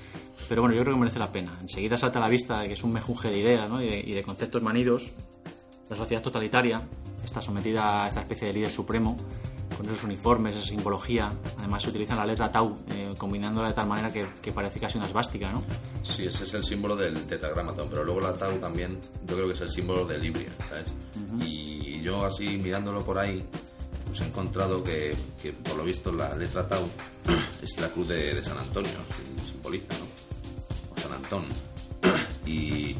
[0.49, 1.57] Pero bueno, yo creo que merece la pena.
[1.61, 3.83] Enseguida salta a la vista que es un mejunje de ideas ¿no?
[3.83, 5.13] y, de, y de conceptos manidos.
[5.91, 6.81] La sociedad totalitaria
[7.25, 9.17] está sometida a esta especie de líder supremo,
[9.77, 11.31] con esos uniformes, esa simbología.
[11.59, 14.99] Además, se utiliza la letra Tau, eh, combinándola de tal manera que, que parece casi
[14.99, 15.63] una esvástica, ¿no?
[16.03, 19.53] Sí, ese es el símbolo del tetragramatón, pero luego la tau también, yo creo que
[19.55, 20.87] es el símbolo de Libria, ¿sabes?
[21.47, 23.45] Y yo así mirándolo por ahí,
[24.07, 26.89] pues he encontrado que, que, por lo visto la letra tau
[27.63, 30.07] es la cruz de, de San Antonio, sim- simboliza, ¿no?
[30.95, 31.45] O San Antón.
[32.49, 32.97] Y,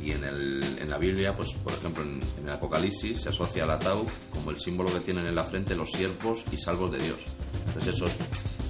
[0.00, 3.64] y en, el, en la Biblia, pues por ejemplo en, en el Apocalipsis se asocia
[3.64, 6.92] a la tau como el símbolo que tienen en la frente los siervos y salvos
[6.92, 7.24] de Dios.
[7.66, 8.06] Entonces eso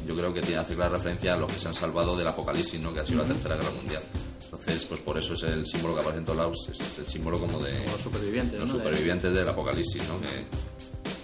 [0.06, 2.80] yo creo que tiene, hace clara referencia a los que se han salvado del Apocalipsis,
[2.80, 2.94] ¿no?
[2.94, 4.02] que ha sido la Tercera Guerra Mundial.
[4.58, 7.38] Entonces, pues por eso es el símbolo que aparece en todos lados, es el símbolo
[7.38, 8.78] como de Los supervivientes, los ¿no?
[8.78, 10.20] De- del Apocalipsis, ¿no?
[10.20, 10.28] que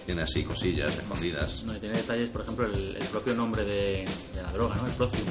[0.06, 1.62] tiene así cosillas escondidas.
[1.64, 4.86] No, y tiene detalles, por ejemplo, el, el propio nombre de, de la droga, ¿no?
[4.86, 5.28] El Prozium.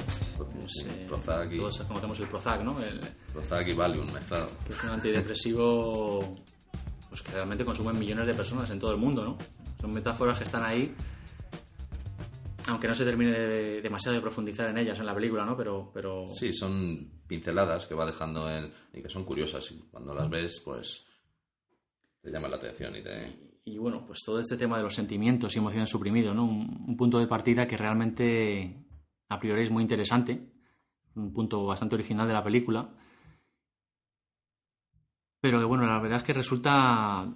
[0.68, 2.80] Sí, Eh, Prozac y- Todos conocemos el Prozac, ¿no?
[2.80, 3.00] El,
[3.34, 4.50] Prozac y Valium mezclado.
[4.68, 6.38] que es un antidepresivo
[7.10, 9.38] pues que realmente consumen millones de personas en todo el mundo, ¿no?
[9.82, 10.94] Son metáforas que están ahí,
[12.68, 15.58] aunque no se termine de- demasiado de profundizar en ellas en la película, ¿no?
[15.58, 19.72] Pero, pero Sí, son pinceladas que va dejando él y que son curiosas.
[19.72, 21.06] Y cuando las ves, pues
[22.22, 23.62] te llaman la atención y te...
[23.64, 26.44] y bueno, pues todo este tema de los sentimientos y emociones suprimidos, ¿no?
[26.44, 28.84] Un, un punto de partida que realmente
[29.30, 30.52] a priori es muy interesante,
[31.16, 32.90] un punto bastante original de la película,
[35.40, 37.32] pero que bueno, la verdad es que resulta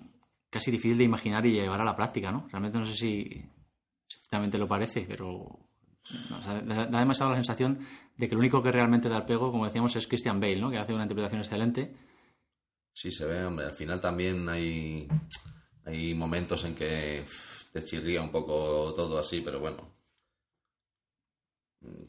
[0.50, 2.48] casi difícil de imaginar y llevar a la práctica, ¿no?
[2.52, 3.46] Realmente no sé si
[4.08, 5.70] exactamente lo parece, pero
[6.38, 7.80] o sea, da, da demasiado la sensación
[8.18, 10.70] de que el único que realmente da el pego, como decíamos, es Christian Bale, ¿no?
[10.70, 11.96] Que hace una interpretación excelente.
[12.94, 13.66] Sí, se ve, hombre.
[13.66, 15.08] Al final también hay,
[15.86, 17.26] hay momentos en que
[17.72, 19.90] te chirría un poco todo así, pero bueno.
[21.82, 22.04] Mm,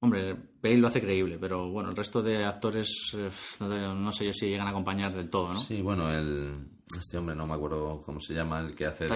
[0.00, 4.26] Hombre, Bale lo hace creíble, pero bueno, el resto de actores eh, no, no sé
[4.26, 5.60] yo si llegan a acompañar del todo, ¿no?
[5.60, 9.06] Sí, bueno, el, este hombre, no me acuerdo cómo se llama, el que hace.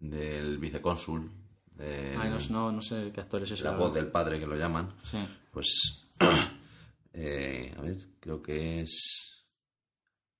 [0.00, 1.30] Del vicecónsul,
[1.74, 3.64] del- Ay, no, no, no sé qué actor es ese.
[3.64, 4.94] la voz del padre que lo llaman.
[5.02, 5.18] Sí.
[5.52, 6.08] Pues,
[7.12, 9.34] eh, a ver, creo que es...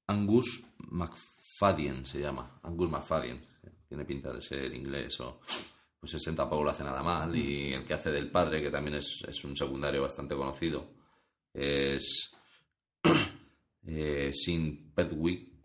[0.07, 2.61] Angus McFadden se llama.
[2.62, 3.44] Angus McFadden.
[3.88, 5.40] Tiene pinta de ser inglés o...
[6.01, 7.35] Pues ese tampoco lo hace nada mal.
[7.35, 10.92] Y el que hace del padre, que también es, es un secundario bastante conocido,
[11.53, 12.33] es
[13.87, 15.58] eh, Sin Pedwick,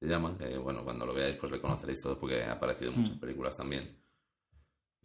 [0.00, 0.36] se llama.
[0.38, 3.56] Que, bueno, cuando lo veáis pues le conoceréis todo porque ha aparecido en muchas películas
[3.56, 3.96] también.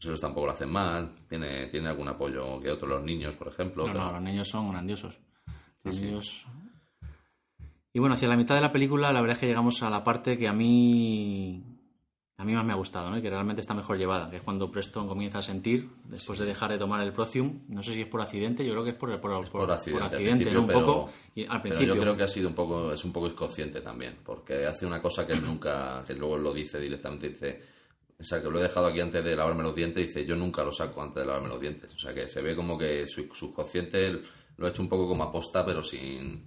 [0.02, 1.16] Pues tampoco lo hacen mal.
[1.28, 3.86] Tiene, tiene algún apoyo que otros, los niños, por ejemplo.
[3.88, 5.18] No, pero- no, los niños son grandiosos.
[5.84, 6.08] Los Sí, sí.
[6.08, 6.46] niños-
[7.94, 10.04] Y bueno, hacia la mitad de la película, la verdad es que llegamos a la
[10.04, 11.75] parte que a mí.
[12.38, 13.18] A mí más me ha gustado, ¿no?
[13.18, 16.46] Y que realmente está mejor llevada, que es cuando Preston comienza a sentir, después de
[16.46, 17.62] dejar de tomar el Procium.
[17.70, 20.12] No sé si es por accidente, yo creo que es por, por, por accidente, al
[20.12, 20.58] accidente.
[20.58, 21.10] Un pero- poco.
[21.34, 21.96] Y al Pero principio.
[21.96, 25.02] yo creo que ha sido un poco, es un poco inconsciente también, porque hace una
[25.02, 27.62] cosa que él nunca, que luego lo dice directamente, dice,
[28.20, 30.62] o sea, que lo he dejado aquí antes de lavarme los dientes, dice, yo nunca
[30.64, 31.94] lo saco antes de lavarme los dientes.
[31.96, 34.22] O sea, que se ve como que su subconsciente
[34.58, 36.46] lo ha hecho un poco como aposta, pero sin,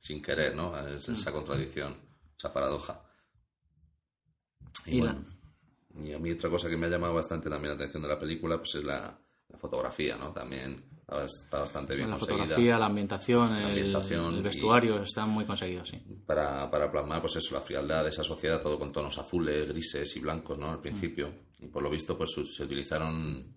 [0.00, 0.76] sin querer, ¿no?
[0.88, 1.12] Es Mm.
[1.12, 1.96] esa contradicción,
[2.36, 3.00] esa paradoja.
[4.86, 7.70] Y, Y la- bueno, y a mí otra cosa que me ha llamado bastante también
[7.70, 10.32] la atención de la película, pues es la, la fotografía, ¿no?
[10.32, 10.84] También
[11.24, 12.44] está- bastante bien la conseguida.
[12.44, 16.00] fotografía, la ambientación, el- ambientación el, y- vestuario, están muy conseguidos, sí.
[16.26, 20.16] para, para plasmar pues eso, la frialdad de esa sociedad, todo con tonos azules, grises
[20.16, 20.70] y blancos, ¿no?
[20.70, 21.32] Al principio.
[21.58, 23.56] Y por lo visto, pues se utilizaron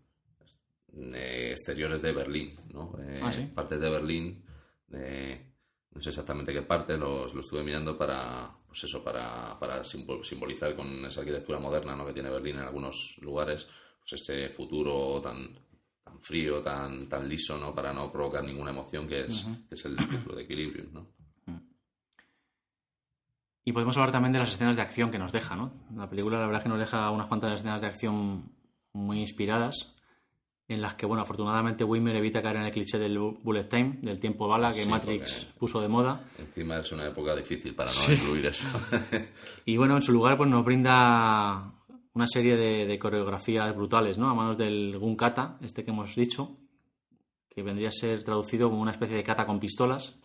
[0.95, 2.93] eh, exteriores de Berlín, ¿no?
[2.99, 3.43] Eh, Ah, ¿sí?
[3.53, 4.43] Partes de Berlín,
[4.91, 5.51] eh,
[5.91, 10.23] no sé exactamente qué parte, los, lo estuve mirando para, pues eso, para, para simbol-
[10.23, 12.07] simbolizar con esa arquitectura moderna, ¿no?
[12.07, 13.67] Que tiene Berlín en algunos lugares,
[13.99, 15.53] pues este futuro tan
[16.03, 17.73] tan frío, tan, tan liso, ¿no?
[17.75, 21.07] Para no provocar ninguna emoción, que es, que es el círculo de equilibrio, ¿no?
[23.63, 25.71] Y podemos hablar también de las escenas de acción que nos deja, ¿no?
[25.95, 28.51] La película, la verdad es que nos deja unas cuantas escenas de acción
[28.91, 29.92] muy inspiradas,
[30.67, 33.97] en las que, bueno, afortunadamente Wimmer evita caer en el cliché del bu- bullet time,
[34.01, 36.23] del tiempo bala que Sí, Matrix puso de moda.
[36.39, 38.67] Encima es una época difícil para no incluir eso.
[39.65, 41.73] Y bueno, en su lugar, pues nos brinda
[42.13, 44.29] una serie de, de coreografías brutales, ¿no?
[44.29, 46.57] A manos del Gun Kata, este que hemos dicho,
[47.49, 50.19] que vendría a ser traducido como una especie de kata con pistolas.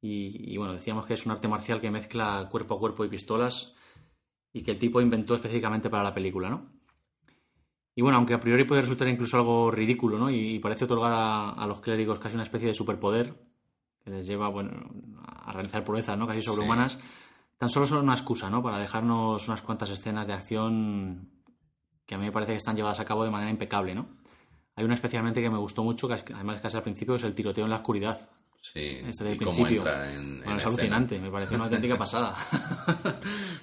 [0.00, 3.08] Y, y, bueno, decíamos que es un arte marcial que mezcla cuerpo a cuerpo y
[3.08, 3.74] pistolas
[4.52, 6.71] y que el tipo inventó específicamente para la película, ¿no?
[7.94, 10.30] Y bueno, aunque a priori puede resultar incluso algo ridículo, ¿no?
[10.30, 13.34] Y, parece otorgar a, a los clérigos casi una especie de superpoder
[14.02, 14.72] que les lleva, bueno,
[15.24, 16.26] a realizar proezas, ¿no?
[16.26, 16.98] Casi sobrehumanas.
[17.58, 18.62] Tan solo son una excusa, ¿no?
[18.62, 21.28] Para dejarnos unas cuantas escenas de acción
[22.06, 24.08] que a mí me parece que están llevadas a cabo de manera impecable, ¿no?
[24.74, 27.64] Hay una especialmente que me gustó mucho, que además casi al principio, es el tiroteo
[27.64, 28.18] en la oscuridad.
[28.60, 29.76] Sí, Este del principio.
[29.78, 30.68] entra en, en Bueno, es escena.
[30.68, 32.34] alucinante, me pareció una auténtica pasada.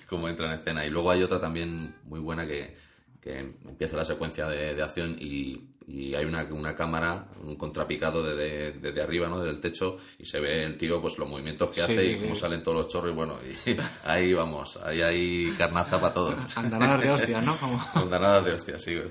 [0.08, 0.86] Cómo entra en escena.
[0.86, 2.78] Y luego hay otra también muy buena que,
[3.22, 8.24] que empieza la secuencia de, de acción y, y hay una, una cámara, un contrapicado
[8.24, 9.40] desde, desde arriba, ¿no?
[9.40, 12.16] Desde el techo y se ve el tío, pues los movimientos que Sí, hace y
[12.18, 12.22] sí.
[12.24, 13.76] cómo salen todos los chorros y bueno, y
[14.08, 16.58] ahí vamos, ahí hay carnaza para todos.
[16.58, 17.58] Andanadas de hostias, ¿no?
[17.58, 17.84] Como...
[17.94, 18.98] Con ganadas de hostia, sí.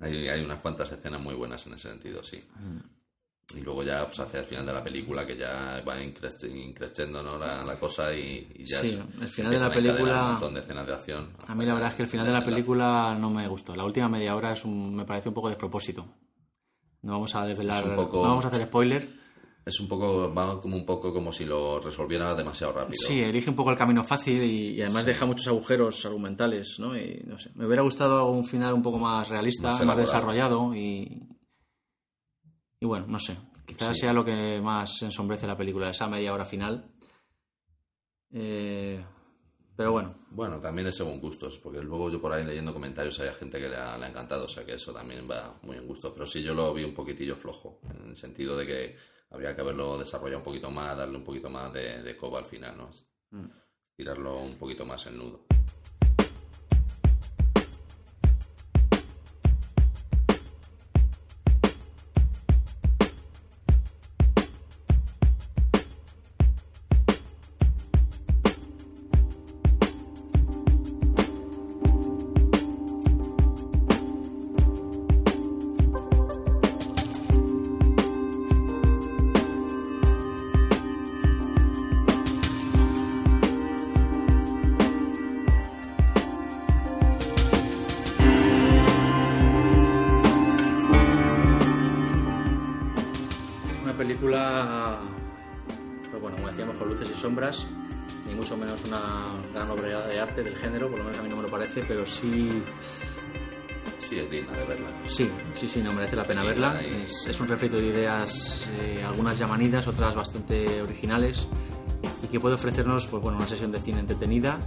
[0.00, 2.44] hay, hay unas cuantas escenas muy buenas en ese sentido, sí.
[3.56, 7.38] Y luego ya, pues hacia el final de la película, que ya va increciendo ¿no?
[7.38, 10.54] la, la cosa y, y ya Sí, se- el final de la película- Un montón
[10.54, 11.28] de escenas de acción.
[11.46, 13.74] A mí la verdad es que el final de la película no me gustó.
[13.74, 16.04] La última media hora es un- me parece un poco despropósito.
[17.02, 19.08] No vamos a desvelar, poco- no vamos a hacer spoiler.
[19.64, 22.98] Es un poco, va como un poco como si lo resolviera demasiado rápido.
[22.98, 26.96] Sí, elige un poco el camino fácil y, y además deja muchos agujeros argumentales, ¿no?
[26.96, 30.74] Y, no sé, me hubiera gustado un final un poco más realista, Más más, desarrollado
[30.74, 31.22] y...
[32.80, 33.36] Y bueno, no sé.
[33.66, 34.00] Quizás Sí.
[34.02, 36.90] sea lo que más ensombrece la película, esa media hora final.
[38.30, 39.02] Eh,
[39.76, 43.30] pero bueno, Bueno, también es según gustos, porque luego yo por ahí leyendo comentarios hay
[43.34, 45.86] gente que le ha, le ha encantado, o sea que eso también va muy en
[45.86, 46.12] gusto.
[46.12, 48.96] Pero sí, yo lo vi un poquitillo flojo, en el sentido de que
[49.30, 52.44] habría que haberlo desarrollado un poquito más, darle un poquito más de, de coba al
[52.46, 52.90] final, ¿no?
[53.96, 55.44] Tirarlo un poquito más en nudo.
[103.98, 104.88] Sí, es digna de verla.
[105.06, 106.80] Sí, sí, sí, no merece la pena verla.
[106.80, 111.46] Es, es un refrito de ideas, eh, algunas llamanidas, otras bastante originales,
[112.22, 114.58] y que puede ofrecernos pues, bueno, una sesión de cine entretenida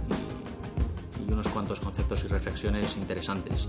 [1.18, 3.66] y, y unos cuantos conceptos y reflexiones interesantes.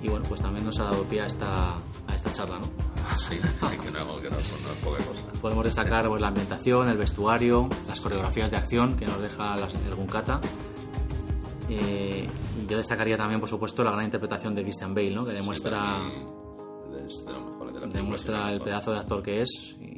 [0.00, 2.66] Y bueno, pues también nos ha dado pie a esta, a esta charla, ¿no?
[3.16, 3.36] Sí,
[3.82, 4.46] que no, que no, no es
[4.84, 5.24] poca cosa.
[5.40, 9.74] Podemos destacar pues, la ambientación, el vestuario, las coreografías de acción que nos deja las,
[9.74, 10.40] el Gunkata.
[11.70, 12.26] Eh,
[12.68, 15.24] yo destacaría también, por supuesto, la gran interpretación de Christian Bale, ¿no?
[15.24, 19.96] que demuestra, Sí, de de la demuestra el pedazo de actor que es y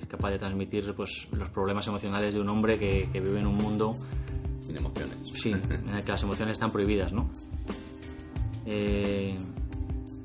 [0.00, 3.46] es capaz de transmitir pues, los problemas emocionales de un hombre que, que vive en
[3.46, 3.92] un mundo
[4.60, 5.16] Sin emociones.
[5.34, 7.12] sí, en el que las emociones están prohibidas.
[7.12, 7.30] ¿no?
[8.66, 9.36] Eh,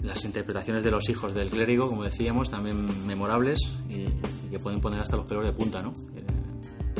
[0.01, 4.79] las interpretaciones de los hijos del clérigo, como decíamos, también memorables y, y que pueden
[4.79, 5.81] poner hasta los pelos de punta.
[5.81, 5.91] ¿no?
[6.15, 6.23] Eh,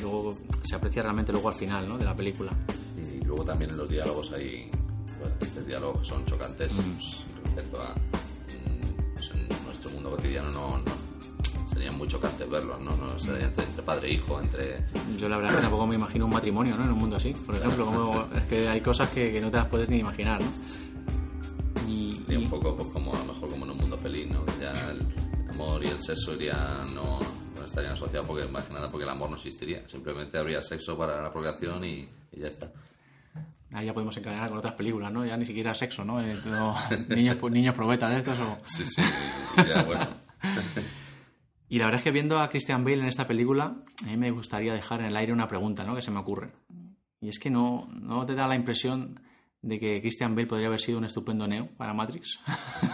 [0.01, 1.97] luego se aprecia realmente luego al final ¿no?
[1.97, 2.51] de la película.
[3.27, 4.71] Luego también en los diálogos hay
[5.21, 10.77] bastantes diálogos que son chocantes pues, respecto a mm, pues, en nuestro mundo cotidiano no,
[10.77, 11.07] no
[11.67, 12.95] serían muy chocantes verlos, ¿no?
[12.95, 14.85] no sería entre, entre padre e hijo, entre
[15.19, 16.83] Yo la verdad que tampoco me imagino un matrimonio ¿no?
[16.85, 17.33] en un mundo así.
[17.33, 20.41] Por ejemplo, como- es que hay cosas que, que no te las puedes ni imaginar.
[20.41, 20.47] ¿no?
[21.87, 24.27] Y, sería y- un poco pues, como a lo mejor como en un mundo feliz,
[24.29, 24.45] ¿no?
[24.45, 25.05] Que ya el
[25.51, 27.19] amor y el sexo irían no,
[27.55, 30.97] no estarían asociados porque más que nada porque el amor no existiría, simplemente habría sexo
[30.97, 32.71] para la procreación y, y ya está.
[33.71, 35.25] Ahí ya podemos encadenar con otras películas, ¿no?
[35.25, 36.21] Ya ni siquiera sexo, ¿no?
[36.21, 36.35] Eh,
[37.09, 38.57] niños, niños probetas de estos o...
[38.65, 39.01] Sí, sí,
[39.67, 40.07] ya bueno.
[41.69, 44.31] Y la verdad es que viendo a Christian Bale en esta película, a mí me
[44.31, 45.95] gustaría dejar en el aire una pregunta, ¿no?
[45.95, 46.53] Que se me ocurre.
[47.19, 49.19] Y es que no, no te da la impresión
[49.61, 52.39] de que Christian Bale podría haber sido un estupendo Neo para Matrix.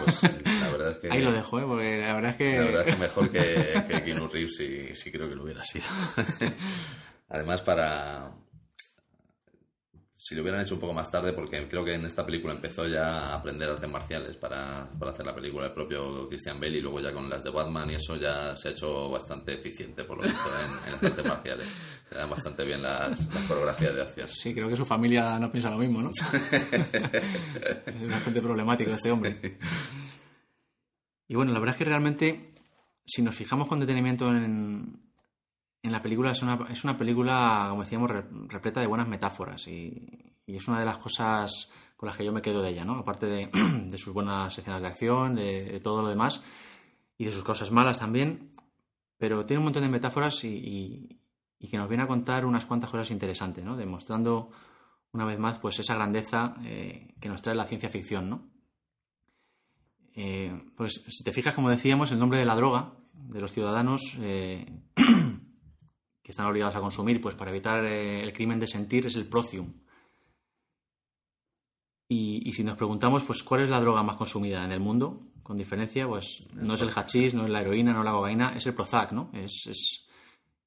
[0.02, 0.24] Pues
[0.60, 1.64] la verdad es que Ahí lo dejo, ¿eh?
[1.68, 2.58] Porque la verdad es que...
[2.58, 5.62] La verdad es que mejor que, que Keanu Reeves sí, sí creo que lo hubiera
[5.62, 5.84] sido.
[7.28, 8.32] Además, para.
[10.26, 12.88] Si lo hubieran hecho un poco más tarde, porque creo que en esta película empezó
[12.88, 16.80] ya a aprender artes marciales para, para hacer la película el propio Christian Bale y
[16.80, 20.16] luego ya con las de Batman y eso ya se ha hecho bastante eficiente, por
[20.16, 21.68] lo visto, en, en las artes marciales.
[22.08, 24.28] Se dan bastante bien las, las coreografías de acción.
[24.28, 26.10] Sí, creo que su familia no piensa lo mismo, ¿no?
[27.84, 29.58] es bastante problemático este hombre.
[31.28, 32.50] Y bueno, la verdad es que realmente,
[33.04, 35.03] si nos fijamos con detenimiento en,
[35.84, 39.68] en la película, es una, es una película, como decíamos, re- repleta de buenas metáforas
[39.68, 42.94] y, es una de las cosas con las que yo me quedo de ella, ¿no?
[42.94, 43.50] Aparte de,
[43.98, 46.42] sus buenas escenas de acción, de, todo lo demás
[47.16, 48.54] y de sus cosas malas también,
[49.16, 51.20] pero tiene un montón de metáforas y
[51.70, 53.76] que nos viene a contar unas cuantas cosas interesantes, ¿no?
[53.76, 54.50] Demostrando
[55.14, 58.50] una vez más pues esa grandeza eh, que nos trae la ciencia ficción, ¿no?
[60.16, 64.16] Eh, pues si te fijas, como decíamos, el nombre de la droga de los ciudadanos
[64.20, 64.66] eh,
[66.24, 69.28] que están obligados a consumir pues para evitar eh, el crimen de sentir es el
[69.28, 69.72] procium.
[72.08, 75.22] Y, si nos preguntamos, pues, ¿cuál es la droga más consumida en el mundo?
[75.42, 78.52] Con diferencia, pues no es el hachís, no es la heroína, no es la cocaína,
[78.56, 79.30] es el Prozac, ¿no?
[79.32, 80.06] Es, es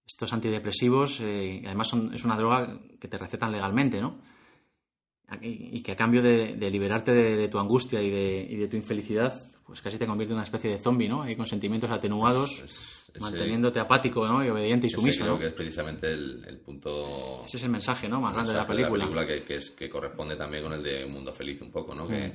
[0.06, 4.20] estos antidepresivos, eh, además son- es una droga que te recetan legalmente, ¿no?
[5.42, 8.68] Y, que a cambio de, de liberarte de, de tu angustia y de, y de
[8.68, 11.22] tu infelicidad, pues casi te convierte en una especie de zombie, ¿no?
[11.24, 14.44] Ahí con sentimientos atenuados, Es- manteniéndote apático, ¿no?
[14.46, 15.40] Y obediente y sumiso, creo ¿no?
[15.40, 18.22] que es precisamente el, el punto Ese es el mensaje, ¿no?
[18.22, 19.26] Más grande de la mensaje película.
[19.28, 22.06] que, que es, que corresponde también con el de Un Mundo Feliz un poco, ¿no?
[22.06, 22.10] Mm.
[22.10, 22.34] Que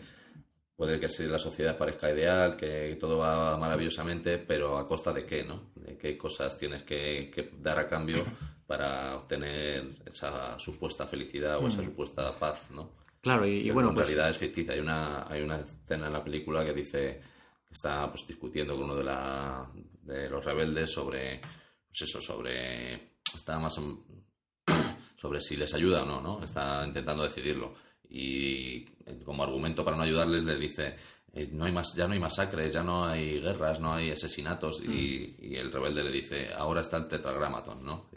[0.76, 5.24] puede que si la sociedad parezca ideal, que todo va maravillosamente, pero a costa de
[5.24, 5.70] qué, ¿no?
[5.76, 8.24] De qué cosas tienes que, que dar a cambio
[8.66, 12.90] para obtener esa supuesta felicidad o esa supuesta paz, ¿no?
[13.22, 13.48] Claro, Mm.
[13.48, 14.74] y, bueno, en pues realidad es ficticia.
[14.74, 17.20] Hay una, hay una escena en la película que dice
[17.66, 19.70] que está pues, discutiendo con uno de, la,
[20.02, 23.80] de los rebeldes sobre, pues eso, sobre, está más
[25.16, 26.42] sobre si les ayuda o no, ¿no?
[26.42, 27.74] Está intentando decidirlo.
[28.10, 28.84] Y
[29.24, 30.96] como argumento para no ayudarles les dice,
[31.32, 34.82] eh, no hay más, ya no hay masacres, ya no hay guerras, no hay asesinatos.
[34.82, 38.10] Y, y el rebelde le dice, ahora está el tetragramaton, ¿no?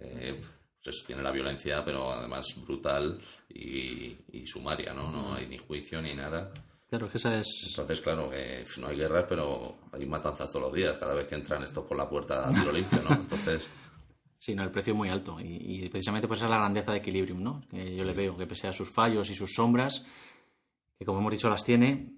[1.06, 3.20] Tiene la violencia, pero además brutal
[3.50, 5.12] y, y sumaria, ¿no?
[5.12, 6.52] No hay ni juicio ni nada.
[6.90, 7.48] claro, que esa es...
[7.70, 11.36] Entonces, claro, que no hay guerras, pero hay matanzas todos los días, cada vez que
[11.36, 13.16] entran estos por la puerta a tiro limpio, ¿no?
[13.16, 13.70] Entonces,
[14.38, 16.92] Sí, no, el precio es muy alto y, y precisamente pues esa es la grandeza
[16.92, 17.62] de Equilibrium, ¿no?
[17.68, 20.06] Que yo le veo, que pese a sus fallos y sus sombras,
[21.00, 22.14] que como hemos dicho las tiene,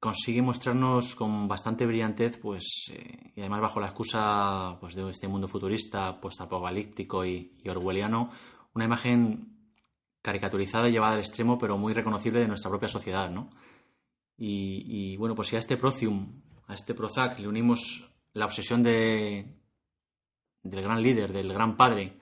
[0.00, 5.26] consigue mostrarnos con bastante brillantez, pues, eh, y además bajo la excusa pues, de este
[5.28, 8.30] mundo futurista, postapocalíptico y, y orwelliano,
[8.74, 9.56] una imagen
[10.22, 13.48] caricaturizada y llevada al extremo, pero muy reconocible de nuestra propia sociedad, ¿no?
[14.36, 18.82] Y, y, bueno, pues si a este Procium, a este Prozac, le unimos la obsesión
[18.84, 19.56] de,
[20.62, 22.18] del gran líder, del gran padre,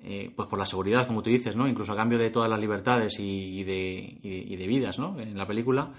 [0.00, 1.66] eh, pues por la seguridad, como tú dices, ¿no?
[1.66, 5.18] Incluso a cambio de todas las libertades y, y de, y de- vidas, ¿no?
[5.18, 5.94] En la película,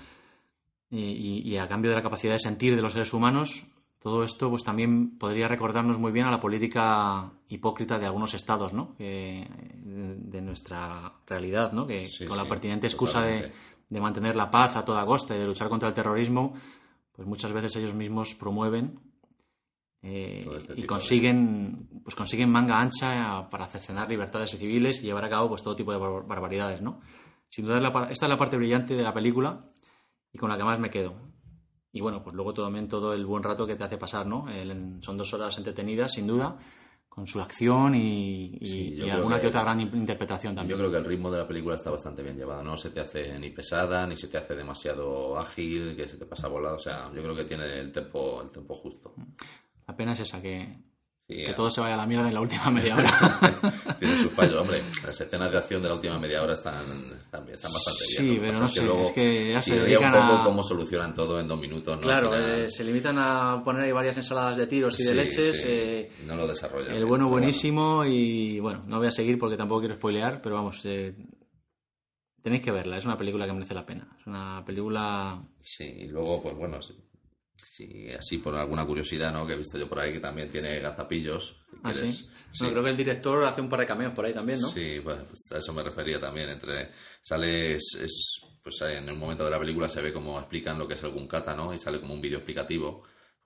[1.00, 3.68] y, y a cambio de la capacidad de sentir de los seres humanos,
[4.00, 8.72] todo esto pues también podría recordarnos muy bien a la política hipócrita de algunos estados,
[8.74, 8.96] ¿no?
[9.00, 11.88] De nuestra realidad, ¿no?
[11.88, 13.52] Que Sí, con la sí, pertinente excusa de,
[13.90, 16.54] de mantener la paz a toda costa y de luchar contra el terrorismo,
[17.14, 19.00] pues muchas veces ellos mismos promueven
[20.04, 25.30] eh, este y consiguen pues consiguen manga ancha para cercenar libertades civiles y llevar a
[25.30, 27.00] cabo pues todo tipo de bar- barbaridades, ¿no?
[27.50, 27.80] Sin duda
[28.12, 29.66] esta es la parte brillante de la película
[30.36, 31.14] y con la que más me quedo.
[31.94, 34.50] Y bueno, pues luego también todo el buen rato que te hace pasar, ¿no?
[34.50, 36.58] El- son dos horas entretenidas, sin duda,
[37.08, 39.96] con su acción y, y- Sí, yo y creo alguna que- que otra gran in-
[39.96, 40.78] interpretación también.
[40.78, 43.00] Yo creo que el ritmo de la película está bastante bien llevado, no se te
[43.00, 46.80] hace ni pesada, ni se te hace demasiado ágil, que se te pasa volado, o
[46.80, 49.14] sea, yo creo que tiene el tempo, el tempo justo.
[49.88, 50.78] La pena es esa, que,
[51.28, 53.40] Sí, que todo se vaya a la mierda en la última media hora.
[54.00, 56.84] tiene sus fallos, hombre, las escenas de acción de la última media hora están,
[57.20, 58.22] están, están bastante bien.
[58.22, 60.42] Sí, que pero no que sé, luego es que ya se chirría un dedican poco
[60.42, 62.02] a- cómo solucionan todo en dos minutos, ¿no?
[62.04, 65.62] claro, final- eh, se limitan a poner ahí varias ensaladas de tiros y de leches.
[65.62, 66.94] sí, eh, no lo desarrollan.
[66.96, 70.80] el bueno buenísimo y bueno, no voy a seguir porque tampoco quiero spoilear, pero vamos,
[70.86, 71.16] eh,
[72.44, 74.08] tenéis que verla, es una película que merece la pena.
[74.20, 75.42] Es una película...
[75.60, 76.78] Sí, y luego, pues bueno,
[77.76, 79.46] sí, sí, así por alguna curiosidad, ¿no?
[79.46, 81.56] Que he visto yo por ahí que también tiene gazapillos.
[81.84, 82.28] Ah, sí.
[82.60, 84.68] Bueno, creo que el director hace un par de cameos por ahí también, ¿no?
[84.70, 86.50] Sí, pues, pues a eso me refería también.
[86.50, 90.80] Entre sale, es, es- pues en el momento de la película se ve cómo explican
[90.80, 91.72] lo que es el Gunkata, ¿no?
[91.74, 93.04] Y sale como un vídeo explicativo.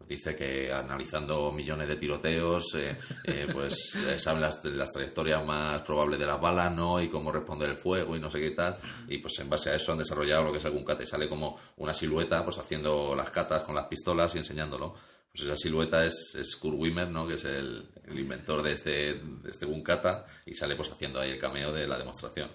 [0.08, 5.84] Dice que analizando millones de tiroteos, eh, eh, pues eh, saben las, las trayectorias más
[5.84, 7.00] probables de las balas, ¿no?
[7.00, 8.80] Y cómo responder el fuego y no sé qué tal.
[9.08, 11.04] Y pues en base a eso han desarrollado lo que es el Gunkata.
[11.04, 14.95] Y sale como una silueta, pues haciendo las catas con las pistolas y enseñándolo.
[15.32, 17.28] Pues esa silueta es, es Kurt Wimmer, ¿no?
[17.28, 21.30] Que es el, el inventor de este, de este Gunkata y sale pues haciendo ahí
[21.32, 22.50] el cameo de la demostración.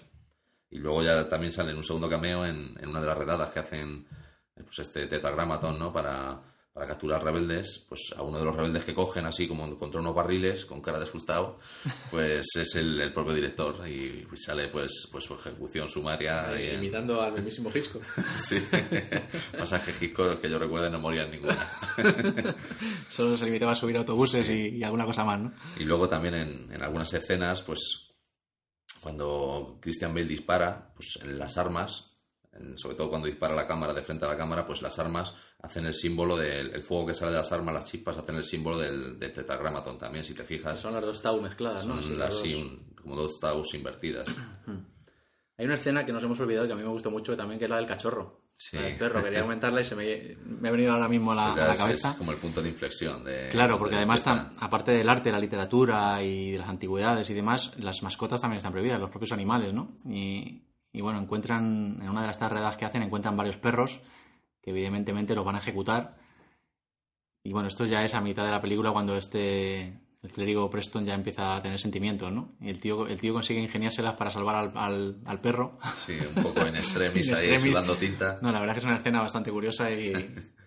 [0.69, 3.49] Y luego ya también sale en un segundo cameo en, en una de las redadas
[3.51, 4.05] que hacen
[4.55, 5.93] pues este tetragramaton, ¿no?
[5.93, 6.41] Para,
[6.75, 10.13] para capturar rebeldes, pues a uno de los rebeldes que cogen así como contra unos
[10.13, 11.57] barriles con cara de asustado,
[12.11, 16.59] pues es el, el propio director y sale pues pues su ejecución sumaria.
[16.61, 18.03] y en- Imitando al mismísimo Hitchcock.
[18.35, 18.61] Sí.
[19.57, 21.65] Pasa que Hitchcock, que yo recuerde, no moría en ninguna.
[23.09, 25.53] Solo se limitaba a subir autobuses y, y alguna cosa más, ¿no?
[25.79, 27.79] Y luego también en, en algunas escenas, pues
[29.01, 32.14] cuando Christian Bale dispara, pues en las armas,
[32.75, 35.85] sobre todo cuando dispara la cámara de frente a la cámara, pues las armas hacen
[35.85, 38.77] el símbolo del el fuego que sale de las armas, las chispas hacen el símbolo
[38.77, 40.79] del, del tetragramaton también, si te fijas.
[40.79, 41.95] Son las dos tau mezcladas, ¿no?
[42.01, 42.53] Son Sí, las dos.
[42.53, 44.27] un- como dos taus invertidas.
[45.57, 47.65] Hay una escena que nos hemos olvidado que a mí me gustó mucho también, que
[47.65, 48.41] es la del cachorro.
[48.57, 48.77] Sí.
[48.77, 51.63] Del perro, quería comentarla y se me, me ha venido ahora mismo a la, sea,
[51.63, 52.09] a la es- cabeza.
[52.11, 53.23] Es como el punto de inflexión.
[53.23, 54.23] De, Claro, porque de- además,
[54.59, 58.71] aparte del arte, la literatura y de las antigüedades y demás, las mascotas también están
[58.73, 59.97] prohibidas, los propios animales, ¿no?
[60.09, 60.61] Y,
[60.97, 64.01] y bueno, encuentran, en una de las tarredas que hacen, encuentran varios perros
[64.61, 66.17] que evidentemente los van a ejecutar.
[67.43, 69.83] Y bueno, esto ya es a mitad de la película cuando este,
[70.23, 72.53] el clérigo Preston ya empieza a tener sentimientos, ¿no?
[72.59, 75.77] Y el tío, el tío consigue ingeniárselas para salvar al, al- al perro.
[75.93, 77.61] Sí, un poco en extremis, ahí extremis.
[77.75, 78.39] sudando tinta.
[78.41, 80.13] No, la verdad es que es una escena bastante curiosa y,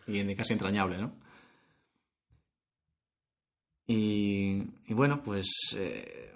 [0.06, 1.12] y casi entrañable, ¿no?
[3.86, 6.34] Y, y bueno, pues eh,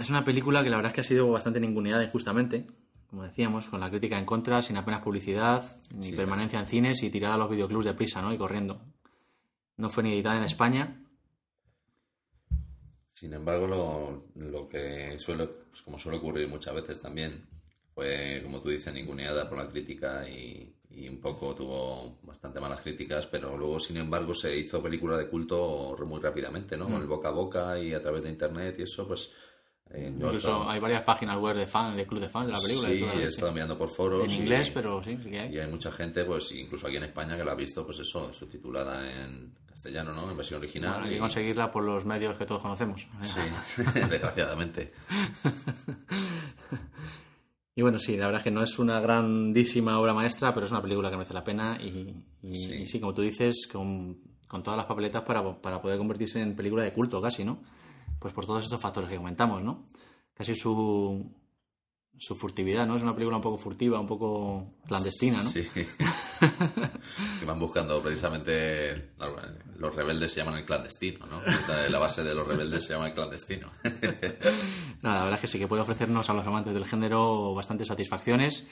[0.00, 2.66] es una película que la verdad es que ha sido bastante ninguneada injustamente,
[3.14, 6.12] como decíamos, con la crítica en contra, sin apenas publicidad, ni Sí.
[6.16, 8.34] permanencia en cines y tirada a los videoclubs de prisa, ¿no?
[8.34, 8.80] Y corriendo.
[9.76, 11.00] No fue ni editada en España.
[13.12, 17.46] Sin embargo, lo, lo que suele, pues como suele ocurrir muchas veces también,
[17.94, 22.80] fue, como tú dices, ninguneada por la crítica y, y un poco tuvo bastante malas
[22.80, 26.86] críticas, pero luego, sin embargo, se hizo película de culto muy rápidamente, ¿no?
[26.86, 29.30] Con el boca a boca y a través de internet y eso, pues...
[29.90, 32.88] eh, Incluso hay varias páginas web de fan, de club de fans de la película.
[32.88, 34.24] Sí, he estado mirando por foros.
[34.24, 35.54] En y- inglés, pero sí, sí que hay.
[35.54, 38.32] Y hay mucha gente, pues incluso aquí en España, que la ha visto, pues eso,
[38.32, 40.30] subtitulada en castellano, ¿no?
[40.30, 40.90] En versión original.
[40.92, 43.06] Bueno, hay que y- conseguirla por los medios que todos conocemos.
[43.22, 44.92] Sí, desgraciadamente.
[47.76, 50.70] Y bueno, sí, la verdad es que no es una grandísima obra maestra, pero es
[50.70, 52.74] una película que merece la pena y, y- Sí.
[52.82, 54.16] y sí, como tú dices, con,
[54.46, 57.58] con todas las papeletas para, para poder convertirse en película de culto casi, ¿no?
[58.24, 59.84] Pues por todos estos factores que comentamos, ¿no?
[60.32, 61.30] Casi su,
[62.16, 62.96] su furtividad, ¿no?
[62.96, 65.50] Es una película un poco furtiva, un poco clandestina, ¿no?
[65.50, 65.68] Sí.
[67.38, 69.10] que van buscando precisamente.
[69.76, 71.42] Los rebeldes se llaman el clandestino, ¿no?
[71.90, 73.70] La- base de los rebeldes se llama el clandestino.
[75.02, 77.88] Nada, la verdad es que sí que puede ofrecernos a los amantes del género bastantes
[77.88, 78.66] satisfacciones,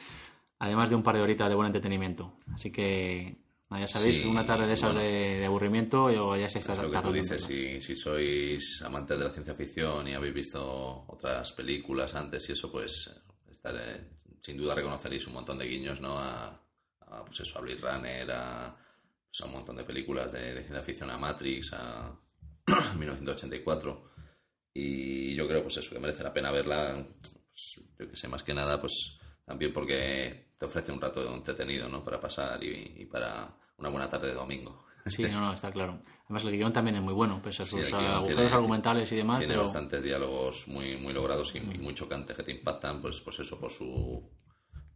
[0.61, 2.39] además de un par de horitas de buen entretenimiento.
[2.55, 3.37] Así que,
[3.81, 5.01] ya sabéis, Sí, una tarde de esas bueno.
[5.09, 8.83] de, de aburrimiento o ya se está Es lo que tú dices, si, si sois
[8.85, 13.11] amantes de la ciencia ficción y habéis visto otras películas antes y eso, pues
[13.51, 14.09] estaré-
[14.43, 16.19] sin duda reconoceréis un montón de guiños ¿no?
[16.19, 20.33] a, a a, pues eso, a Blade Runner, a, pues a un montón de películas
[20.33, 22.11] de, de ciencia ficción, a Matrix, a
[22.99, 24.11] 1984.
[24.75, 28.43] Y yo creo, pues eso, que merece la pena verla, pues, yo que sé, más
[28.43, 32.03] que nada, pues también porque te ofrece un rato entretenido, ¿no?
[32.03, 34.85] Para pasar y, y para una buena tarde de domingo.
[35.07, 36.01] Sí, no, no, está claro.
[36.27, 39.39] Además, el guion también es muy bueno, pese a sus agujeros tiene- argumentales y demás.
[39.41, 39.65] Tiene pero...
[39.65, 43.59] bastantes diálogos muy, muy logrados y, y muy chocantes que te impactan, pues, pues eso,
[43.59, 44.31] por su,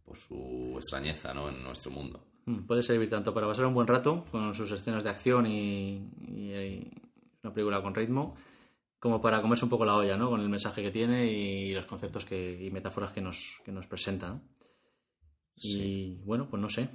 [0.05, 1.49] por su extrañeza, ¿no?
[1.49, 2.25] En nuestro mundo.
[2.45, 6.09] Mm, Puede servir tanto para pasar un buen rato con sus escenas de acción y,
[6.29, 6.91] y- y
[7.43, 8.35] una película con ritmo,
[8.99, 10.29] como para comerse un poco la olla, ¿no?
[10.29, 13.85] Con el mensaje que tiene y los conceptos que, y metáforas que nos, que nos
[13.87, 14.29] presenta.
[14.29, 14.41] ¿no?
[15.57, 16.89] Y bueno, pues no sé.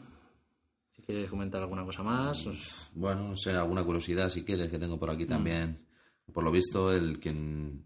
[1.04, 2.46] Quieres comentar alguna cosa más.
[2.46, 5.86] os- Bueno, no sé, alguna curiosidad si quieres que tengo por aquí también.
[6.32, 7.84] Por lo visto, el quien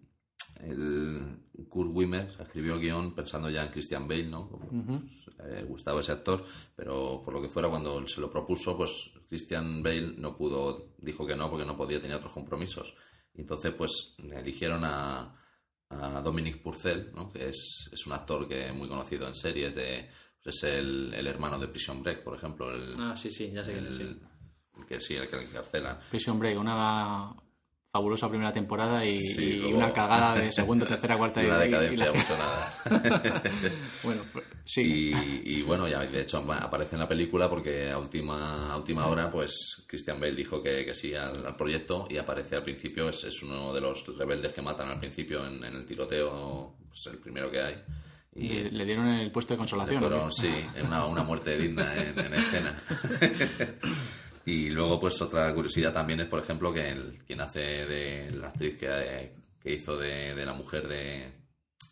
[0.61, 1.39] el
[1.69, 4.49] Kurt Wimmer escribió el guion pensando ya en Christian Bale, ¿no?
[4.49, 6.45] Como, pues, le gustaba ese actor,
[6.75, 11.27] pero por lo que fuera cuando se lo propuso, pues Christian Bale no pudo, dijo
[11.27, 12.95] que no porque no podía, tenía otros compromisos.
[13.35, 15.35] Y entonces, pues eligieron a,
[15.91, 17.31] a Dominic Purcell, ¿no?
[17.31, 20.09] Que es, es un actor que muy conocido en series de
[20.51, 23.73] es el, el hermano de Prison Break, por ejemplo, el, Ah, sí, sí, ya sé
[23.73, 23.97] quién es.
[23.97, 24.03] sí.
[24.03, 24.21] el-
[24.79, 25.99] el que sí, el que encarcelan.
[26.11, 27.33] Prison Break, una
[27.91, 31.59] fabulosa primera temporada y, Sí, y luego- una cagada de segunda, tercera, cuarta Y una
[31.59, 33.43] decadencia la- nada.
[34.03, 34.83] Bueno, pues, sí.
[35.15, 39.07] Y, y bueno, ya de hecho aparece en la película porque a última, a última
[39.07, 43.09] hora, pues Christian Bale dijo que, que sí al, al proyecto y aparece al principio,
[43.09, 47.07] es, es uno de los rebeldes que matan al principio en, en el tiroteo, pues
[47.07, 47.83] el primero que hay.
[48.37, 50.05] Y Le, le dieron el puesto de consolación.
[50.05, 50.13] ¿o qué?
[50.13, 50.53] fueron, sí,
[50.85, 52.77] una, una muerte digna en, en escena.
[54.47, 58.49] y luego, pues otra curiosidad también es, por ejemplo, que el, quien hace de la
[58.49, 61.33] actriz que, que hizo de, de la mujer de,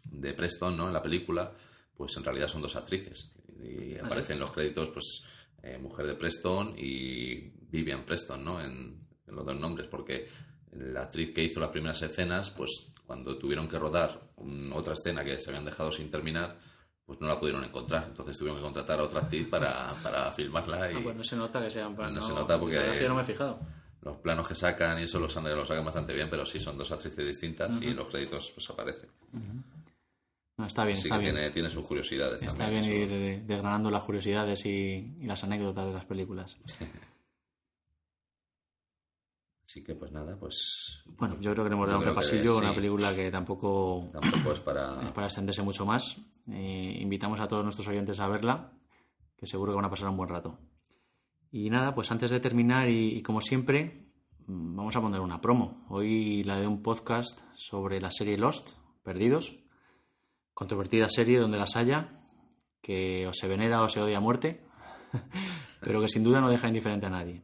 [0.05, 0.87] de Preston, ¿no?
[0.89, 1.53] En la película,
[1.97, 3.33] pues en realidad son dos actrices.
[3.63, 5.25] Y aparecen en los créditos, pues,
[5.63, 8.61] eh, mujer de Preston y Vivian Preston, ¿no?
[8.61, 10.29] En, en los dos nombres, porque
[10.73, 15.25] la actriz que hizo las primeras escenas, pues cuando tuvieron que rodar un- otra escena
[15.25, 16.57] que se habían dejado sin terminar,
[17.05, 18.05] pues no la pudieron encontrar.
[18.09, 21.37] Entonces tuvieron que contratar a otra actriz para, para filmarla y Ah, pues no se
[21.37, 21.95] nota que sean...
[21.95, 23.61] No se nota porque- yo no me he fijado.
[24.01, 26.91] los planos que sacan y eso los, los sacan bastante bien, pero sí son dos
[26.93, 29.09] actrices distintas y los créditos pues aparece.
[30.57, 31.35] No, está bien, Así está que bien.
[31.35, 32.83] tiene, tiene sus curiosidades Está también.
[32.85, 36.57] bien ir desgranando las curiosidades y, y las anécdotas de las películas.
[39.75, 42.53] Así que pues nada, pues Bueno, yo creo que le hemos dado un que repasillo,
[42.53, 42.59] sí.
[42.61, 45.03] una película que tampoco tampoco es para...
[45.05, 46.17] es para extenderse mucho más.
[46.47, 48.71] Eh, invitamos a todos nuestros oyentes a verla,
[49.37, 50.61] que seguro que van a pasar un buen rato.
[51.51, 54.13] Y nada, pues antes de terminar y, y como siempre,
[54.47, 55.85] mm, vamos a poner una promo.
[55.89, 59.59] Hoy la de un podcast sobre la serie Lost, Perdidos.
[60.53, 62.23] Controvertida serie donde las haya,
[62.81, 64.65] que o se venera o se odia a muerte,
[65.81, 67.43] pero que sin duda no deja indiferente a nadie.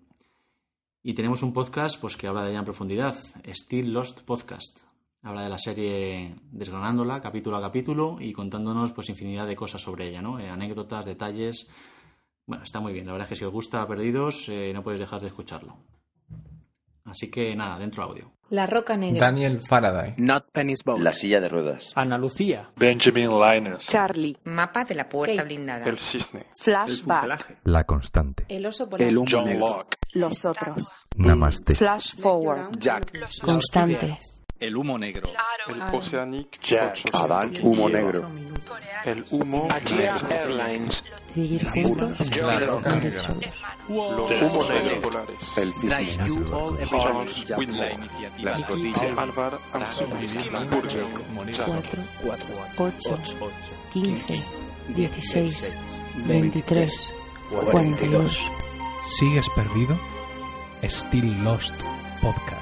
[1.03, 4.81] Y tenemos un podcast pues, que habla de ella en profundidad, Still Lost Podcast.
[5.23, 10.09] Habla de la serie desgranándola capítulo a capítulo y contándonos pues infinidad de cosas sobre
[10.09, 10.39] ella, ¿no?
[10.39, 11.69] Eh, anécdotas, detalles.
[12.47, 13.07] Bueno, está muy bien.
[13.07, 15.79] La verdad es que si os gusta Perdidos, eh, no podéis dejar de escucharlo.
[17.05, 18.33] Así que nada, dentro audio.
[18.51, 19.21] La Roca Negra.
[19.21, 20.15] Daniel Faraday.
[20.17, 20.99] Not Penny's Boat.
[21.01, 21.93] La silla de ruedas.
[21.95, 22.71] Ana Lucía.
[22.77, 23.87] Benjamin Linus.
[23.87, 24.37] Charlie.
[24.43, 25.45] Mapa de la puerta Kate.
[25.47, 25.87] blindada.
[25.87, 26.47] El cisne.
[26.59, 27.61] Flashback.
[27.63, 28.45] La constante.
[28.49, 29.07] El oso polar.
[29.07, 29.69] El humo John negro.
[29.69, 29.97] Locke.
[30.15, 30.91] Los otros.
[31.17, 31.77] Namaste.
[31.77, 32.77] Flash forward.
[32.77, 33.13] Jack.
[33.41, 34.40] Constantes.
[34.61, 35.31] El humo negro.
[35.69, 35.95] El.
[35.95, 36.91] Oceanic Jack.
[36.91, 37.21] 800.
[37.23, 38.31] Adán, humo negro.
[39.07, 40.29] El humo negro.
[40.31, 41.05] Airlines.
[43.89, 45.59] Los humos negros.
[45.59, 45.73] El
[46.99, 47.47] Charles.
[47.57, 47.99] Whitmore.
[48.39, 49.15] La escotilla.
[49.17, 50.07] Álvar Anzú.
[50.07, 51.07] Burger.
[51.51, 51.67] Jack.
[52.23, 53.19] 4, 8,
[53.95, 54.43] 15,
[54.89, 55.75] 16,
[56.27, 57.13] 23,
[57.51, 58.39] 42.
[59.03, 59.99] ¿Sigues perdido?
[60.83, 61.75] Still Lost
[62.21, 62.60] Podcast.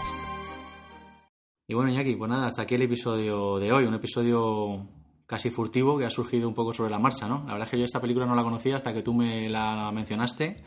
[1.70, 3.84] Y bueno, Iñaki, pues nada, hasta aquí el episodio de hoy.
[3.84, 4.88] Un episodio
[5.26, 7.44] casi furtivo que ha surgido un poco sobre la marcha, ¿no?
[7.46, 9.90] La verdad es que yo esta película no la conocía hasta que tú me la
[9.92, 10.62] mencionaste.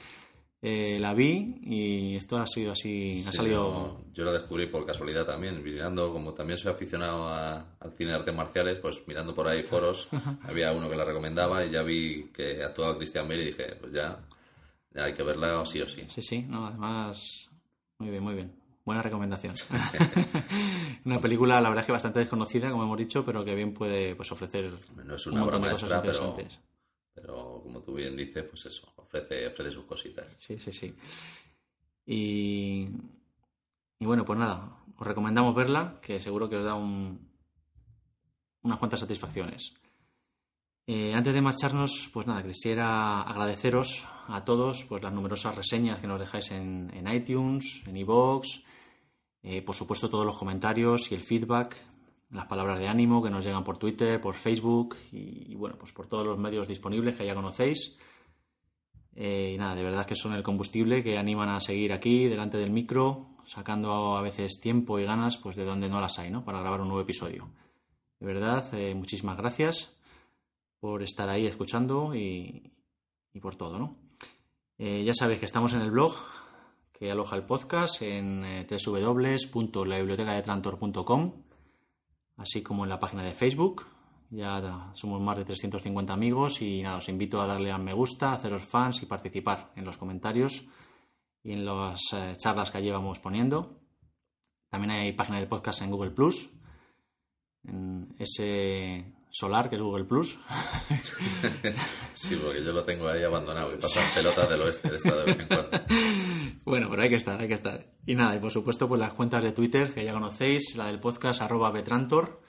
[0.62, 3.98] Eh, la vi y esto ha sido así, ha salido...
[3.98, 8.12] yo, yo lo descubrí por casualidad también, mirando, como también soy aficionado a- al cine
[8.12, 10.08] de artes marciales, pues mirando por ahí foros,
[10.48, 13.92] había uno que la recomendaba y ya vi que actuaba Christian Bale y dije, pues
[13.92, 14.20] ya,
[14.94, 16.04] ya hay que verla sí o sí.
[16.10, 17.50] Sí, sí, no, además,
[17.98, 18.61] muy bien, muy bien.
[18.86, 19.54] Buena recomendación.
[21.06, 24.16] Una película, la verdad es que bastante desconocida, como hemos dicho, pero que bien puede
[24.16, 24.72] pues, ofrecer
[25.04, 26.60] No es un una montón de cosas pero, interesantes.
[27.14, 30.32] pero como tú bien dices, pues eso, ofrece, ofrece sus cositas.
[30.40, 30.94] Sí, sí, sí.
[32.06, 32.88] Y,
[34.00, 37.30] y bueno, pues nada, os recomendamos verla, que seguro que os da un-
[38.64, 39.74] unas cuantas satisfacciones.
[40.94, 46.08] Eh, antes de marcharnos, pues nada, quisiera agradeceros a todos pues las numerosas reseñas que
[46.08, 48.46] nos dejáis en, iTunes, en iVoox,
[49.42, 51.78] eh, por supuesto todos los comentarios y el feedback,
[52.32, 56.08] las palabras de ánimo que nos llegan por Twitter, por Facebook y, bueno, pues por
[56.08, 57.96] todos los medios disponibles que ya conocéis.
[59.16, 62.58] Eh, y nada, de verdad que son el combustible que animan a seguir aquí delante
[62.58, 66.44] del micro, sacando a veces tiempo y ganas pues de donde no las hay, ¿no?
[66.44, 67.50] Para grabar un nuevo episodio.
[68.20, 70.01] De verdad, muchísimas gracias
[70.82, 72.74] por estar ahí escuchando y,
[73.32, 73.96] y por todo, ¿no?
[74.78, 76.14] Eh, ya sabéis que estamos en el blog
[76.92, 81.44] que aloja el podcast en eh, www.labibliotecadetrantor.com
[82.38, 83.86] así como en la página de Facebook.
[84.32, 88.32] Ya somos más de 350 amigos y nada, os invito a darle a me gusta,
[88.32, 90.66] a haceros fans y participar en los comentarios
[91.44, 93.82] y en las eh, charlas que llevamos poniendo.
[94.70, 96.50] También hay página del podcast en Google Plus,
[97.66, 100.38] en ese solar que es Google Plus.
[102.14, 105.24] Sí, porque yo lo tengo ahí abandonado y pasan pelotas del oeste de esta de
[105.24, 105.70] vez en cuando.
[106.66, 107.88] Bueno, pero hay que estar, hay que estar.
[108.06, 111.00] Y nada, y por supuesto, pues las cuentas de Twitter que ya conocéis, la del
[111.00, 112.42] podcast arroba betrantor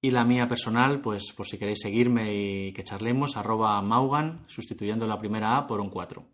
[0.00, 5.06] y la mía personal, pues por si queréis seguirme y que charlemos, arroba maugan, sustituyendo
[5.06, 6.24] la primera A por un 4.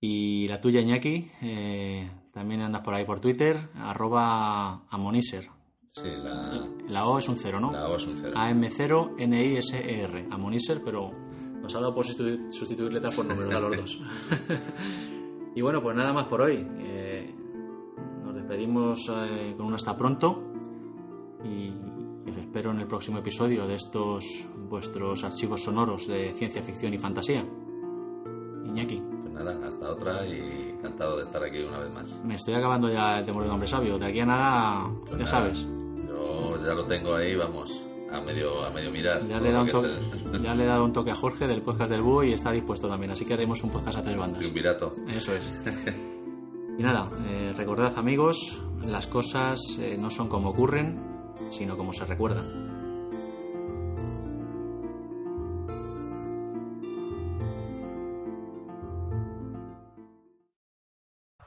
[0.00, 5.48] Y la tuya, Iñaki, eh, también andas por ahí por Twitter, arroba amoniser.
[6.02, 7.72] Sí, la, La O es un 0, ¿no?
[7.72, 8.34] la O es un cero.
[8.36, 11.10] AM0NISER, amoniser, pero
[11.62, 14.00] nos ha dado por sustituir, sustituir letras por números a los dos.
[15.54, 16.66] y bueno, pues nada más por hoy.
[16.80, 17.34] Eh,
[18.24, 20.42] nos despedimos eh, con un hasta pronto
[21.44, 21.70] y
[22.30, 26.98] os espero en el próximo episodio de estos vuestros archivos sonoros de ciencia ficción y
[26.98, 27.42] fantasía.
[28.66, 32.20] Iñaki, Pues nada, hasta otra y encantado de estar aquí una vez más.
[32.22, 33.98] me estoy acabando ya el temor de un hombre sabio.
[33.98, 35.66] De aquí a nada, Pues ya nada, sabes.
[36.60, 37.82] Yo ya lo tengo ahí, vamos,
[38.12, 39.22] a medio, a medio mirar.
[39.26, 40.84] Ya todo le, he dado lo un que toque, es el- ya le he dado
[40.84, 43.12] un toque a Jorge del podcast del Búho y está dispuesto también.
[43.12, 44.38] Así que haremos un podcast a tres bandas.
[44.40, 44.94] triunvirato.
[45.08, 45.48] Eso es.
[46.78, 51.00] Y nada, eh, recordad amigos, las cosas eh, no son como ocurren,
[51.48, 52.75] sino como se recuerdan.